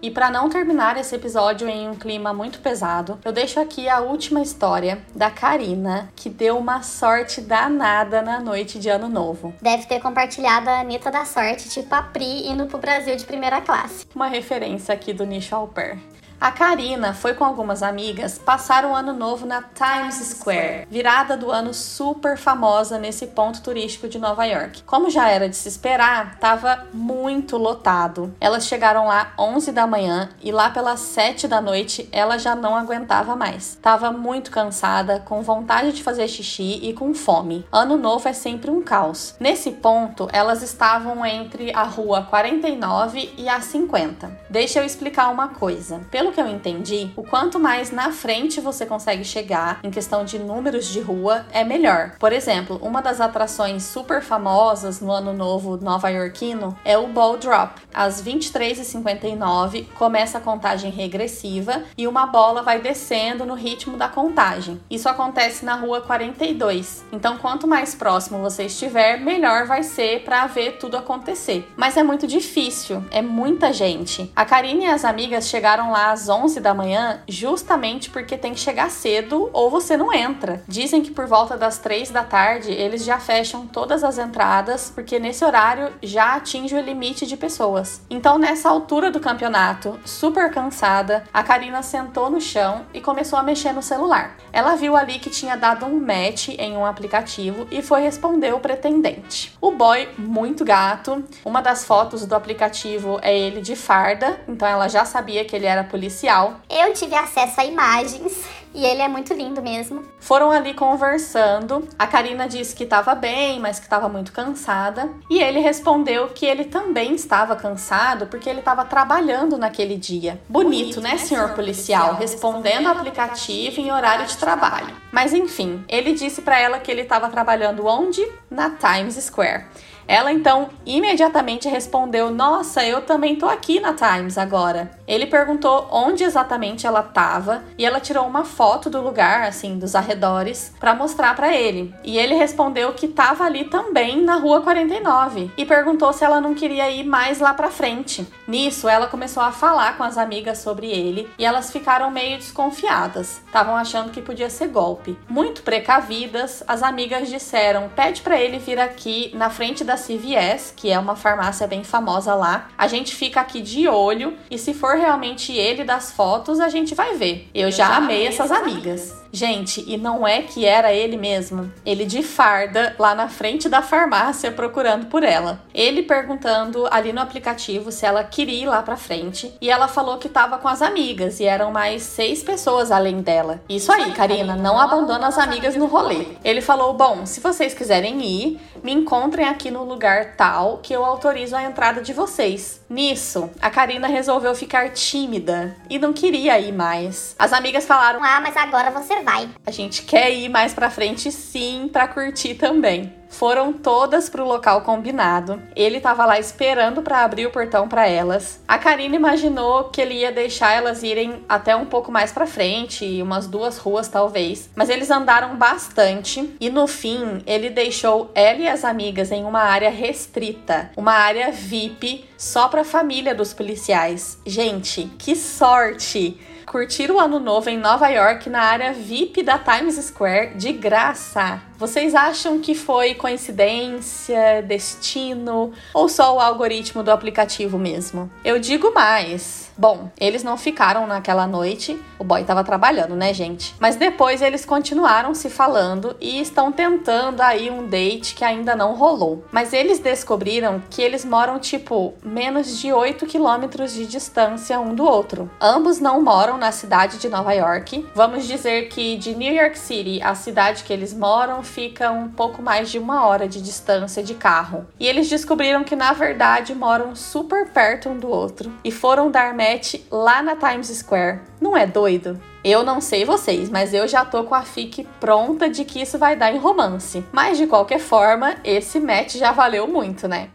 [0.05, 4.01] E para não terminar esse episódio em um clima muito pesado, eu deixo aqui a
[4.01, 9.55] última história da Karina, que deu uma sorte danada na noite de Ano Novo.
[9.63, 13.63] Deve ter compartilhado a Anitta da sorte, tipo a Pri indo pro Brasil de primeira
[13.63, 14.05] classe.
[14.15, 15.99] Uma referência aqui do nicho au pair.
[16.45, 21.51] A Karina foi com algumas amigas passar o ano novo na Times Square, virada do
[21.51, 24.83] ano super famosa nesse ponto turístico de Nova York.
[24.83, 28.35] Como já era de se esperar, estava muito lotado.
[28.39, 32.77] Elas chegaram lá 11 da manhã e lá pelas 7 da noite ela já não
[32.77, 33.79] aguentava mais.
[33.81, 37.67] Tava muito cansada, com vontade de fazer xixi e com fome.
[37.73, 39.35] Ano novo é sempre um caos.
[39.41, 44.31] Nesse ponto, elas estavam entre a rua 49 e a 50.
[44.51, 46.03] Deixa eu explicar uma coisa.
[46.11, 50.39] Pelo que eu entendi, o quanto mais na frente você consegue chegar em questão de
[50.39, 52.17] números de rua, é melhor.
[52.19, 57.81] Por exemplo, uma das atrações super famosas no ano novo nova-iorquino é o Ball Drop.
[57.95, 64.81] Às 23h59 começa a contagem regressiva e uma bola vai descendo no ritmo da contagem.
[64.91, 67.05] Isso acontece na rua 42.
[67.13, 71.71] Então, quanto mais próximo você estiver, melhor vai ser para ver tudo acontecer.
[71.77, 74.33] Mas é muito difícil, é muita gente.
[74.35, 78.61] A Karine e as amigas chegaram lá às 11 da manhã justamente porque tem que
[78.61, 80.63] chegar cedo ou você não entra.
[80.67, 85.19] Dizem que por volta das 3 da tarde eles já fecham todas as entradas porque
[85.19, 88.03] nesse horário já atinge o limite de pessoas.
[88.09, 93.43] Então, nessa altura do campeonato, super cansada, a Karina sentou no chão e começou a
[93.43, 94.37] mexer no celular.
[94.53, 98.61] Ela viu ali que tinha dado um match em um aplicativo e foi responder o
[98.61, 99.57] pretendente.
[99.61, 104.89] O boy, muito gato, uma das fotos do aplicativo é ele de farda, então ela
[104.89, 106.61] já sabia que ele era policial policial.
[106.69, 108.45] Eu tive acesso a imagens
[108.75, 110.03] e ele é muito lindo mesmo.
[110.19, 111.89] Foram ali conversando.
[111.99, 115.09] A Karina disse que estava bem, mas que estava muito cansada.
[115.31, 120.41] E ele respondeu que ele também estava cansado porque ele estava trabalhando naquele dia.
[120.49, 122.17] Bonito, Bonito né, né, senhor policial?
[122.17, 124.95] Respondendo ao aplicativo em horário de trabalho.
[125.11, 128.27] Mas enfim, ele disse para ela que ele estava trabalhando onde?
[128.51, 129.65] Na Times Square.
[130.07, 134.91] Ela então imediatamente respondeu: Nossa, eu também tô aqui na Times agora.
[135.07, 139.95] Ele perguntou onde exatamente ela estava e ela tirou uma foto do lugar, assim, dos
[139.95, 141.95] arredores, para mostrar para ele.
[142.03, 146.55] E ele respondeu que estava ali também na rua 49 e perguntou se ela não
[146.55, 148.27] queria ir mais lá para frente.
[148.47, 153.43] Nisso, ela começou a falar com as amigas sobre ele e elas ficaram meio desconfiadas.
[153.47, 155.17] Estavam achando que podia ser golpe.
[155.29, 160.75] Muito precavidas, as amigas disseram: "Pede para ele vir aqui na frente da da CVS,
[160.77, 162.69] que é uma farmácia bem famosa lá.
[162.77, 166.95] A gente fica aqui de olho e se for realmente ele das fotos, a gente
[166.95, 167.49] vai ver.
[167.55, 169.11] Eu, Eu já, já, amei essas amigas.
[169.11, 169.24] amigas.
[169.35, 171.73] Gente, e não é que era ele mesmo.
[171.85, 175.61] Ele de farda lá na frente da farmácia procurando por ela.
[175.75, 179.53] Ele perguntando ali no aplicativo se ela queria ir lá pra frente.
[179.61, 183.61] E ela falou que tava com as amigas e eram mais seis pessoas além dela.
[183.69, 186.29] Isso aí, Karina, não abandona as amigas no rolê.
[186.45, 191.05] Ele falou: Bom, se vocês quiserem ir, me encontrem aqui no lugar tal que eu
[191.05, 192.81] autorizo a entrada de vocês.
[192.89, 197.35] Nisso, a Karina resolveu ficar tímida e não queria ir mais.
[197.37, 199.49] As amigas falaram: Ah, mas agora você vai.
[199.67, 203.13] A gente quer ir mais pra frente sim, pra curtir também.
[203.29, 205.61] Foram todas pro local combinado.
[205.75, 208.61] Ele tava lá esperando para abrir o portão para elas.
[208.69, 213.21] A Karina imaginou que ele ia deixar elas irem até um pouco mais para frente,
[213.21, 214.71] umas duas ruas talvez.
[214.77, 219.63] Mas eles andaram bastante e no fim ele deixou ela e as amigas em uma
[219.63, 224.39] área restrita, uma área VIP só para família dos policiais.
[224.47, 226.39] Gente, que sorte!
[226.75, 231.63] Curtir o ano novo em Nova York na área VIP da Times Square de graça.
[231.85, 238.31] Vocês acham que foi coincidência, destino ou só o algoritmo do aplicativo mesmo?
[238.43, 239.71] Eu digo mais.
[239.77, 243.75] Bom, eles não ficaram naquela noite, o boy estava trabalhando, né, gente?
[243.81, 248.95] Mas depois eles continuaram se falando e estão tentando aí um date que ainda não
[248.95, 249.45] rolou.
[249.51, 255.05] Mas eles descobriram que eles moram tipo menos de 8 quilômetros de distância um do
[255.05, 255.51] outro.
[255.61, 258.07] Ambos não moram na cidade de Nova York.
[258.15, 262.63] Vamos dizer que de New York City, a cidade que eles moram, fica um pouco
[262.63, 264.87] mais de uma hora de distância de carro.
[264.99, 269.53] E eles descobriram que na verdade moram super perto um do outro e foram dar
[269.53, 271.41] match lá na Times Square.
[271.61, 272.41] Não é doido?
[272.63, 276.17] Eu não sei vocês, mas eu já tô com a fic pronta de que isso
[276.17, 277.25] vai dar em romance.
[277.33, 280.49] Mas de qualquer forma, esse match já valeu muito, né?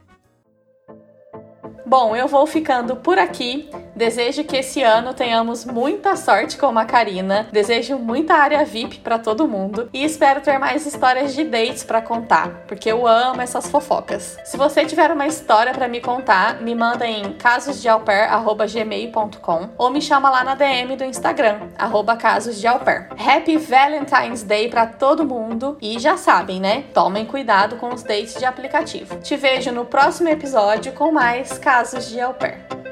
[1.89, 3.67] Bom, eu vou ficando por aqui.
[3.95, 7.47] Desejo que esse ano tenhamos muita sorte com a Karina.
[7.51, 11.99] Desejo muita área VIP para todo mundo e espero ter mais histórias de dates para
[11.99, 14.37] contar, porque eu amo essas fofocas.
[14.45, 20.29] Se você tiver uma história para me contar, me manda em casosdeauper@gmail.com ou me chama
[20.29, 21.69] lá na DM do Instagram
[22.19, 23.09] @casosdeauper.
[23.17, 26.83] Happy Valentine's Day para todo mundo e já sabem, né?
[26.93, 29.15] Tomem cuidado com os dates de aplicativo.
[29.21, 32.88] Te vejo no próximo episódio com mais casos de au pair.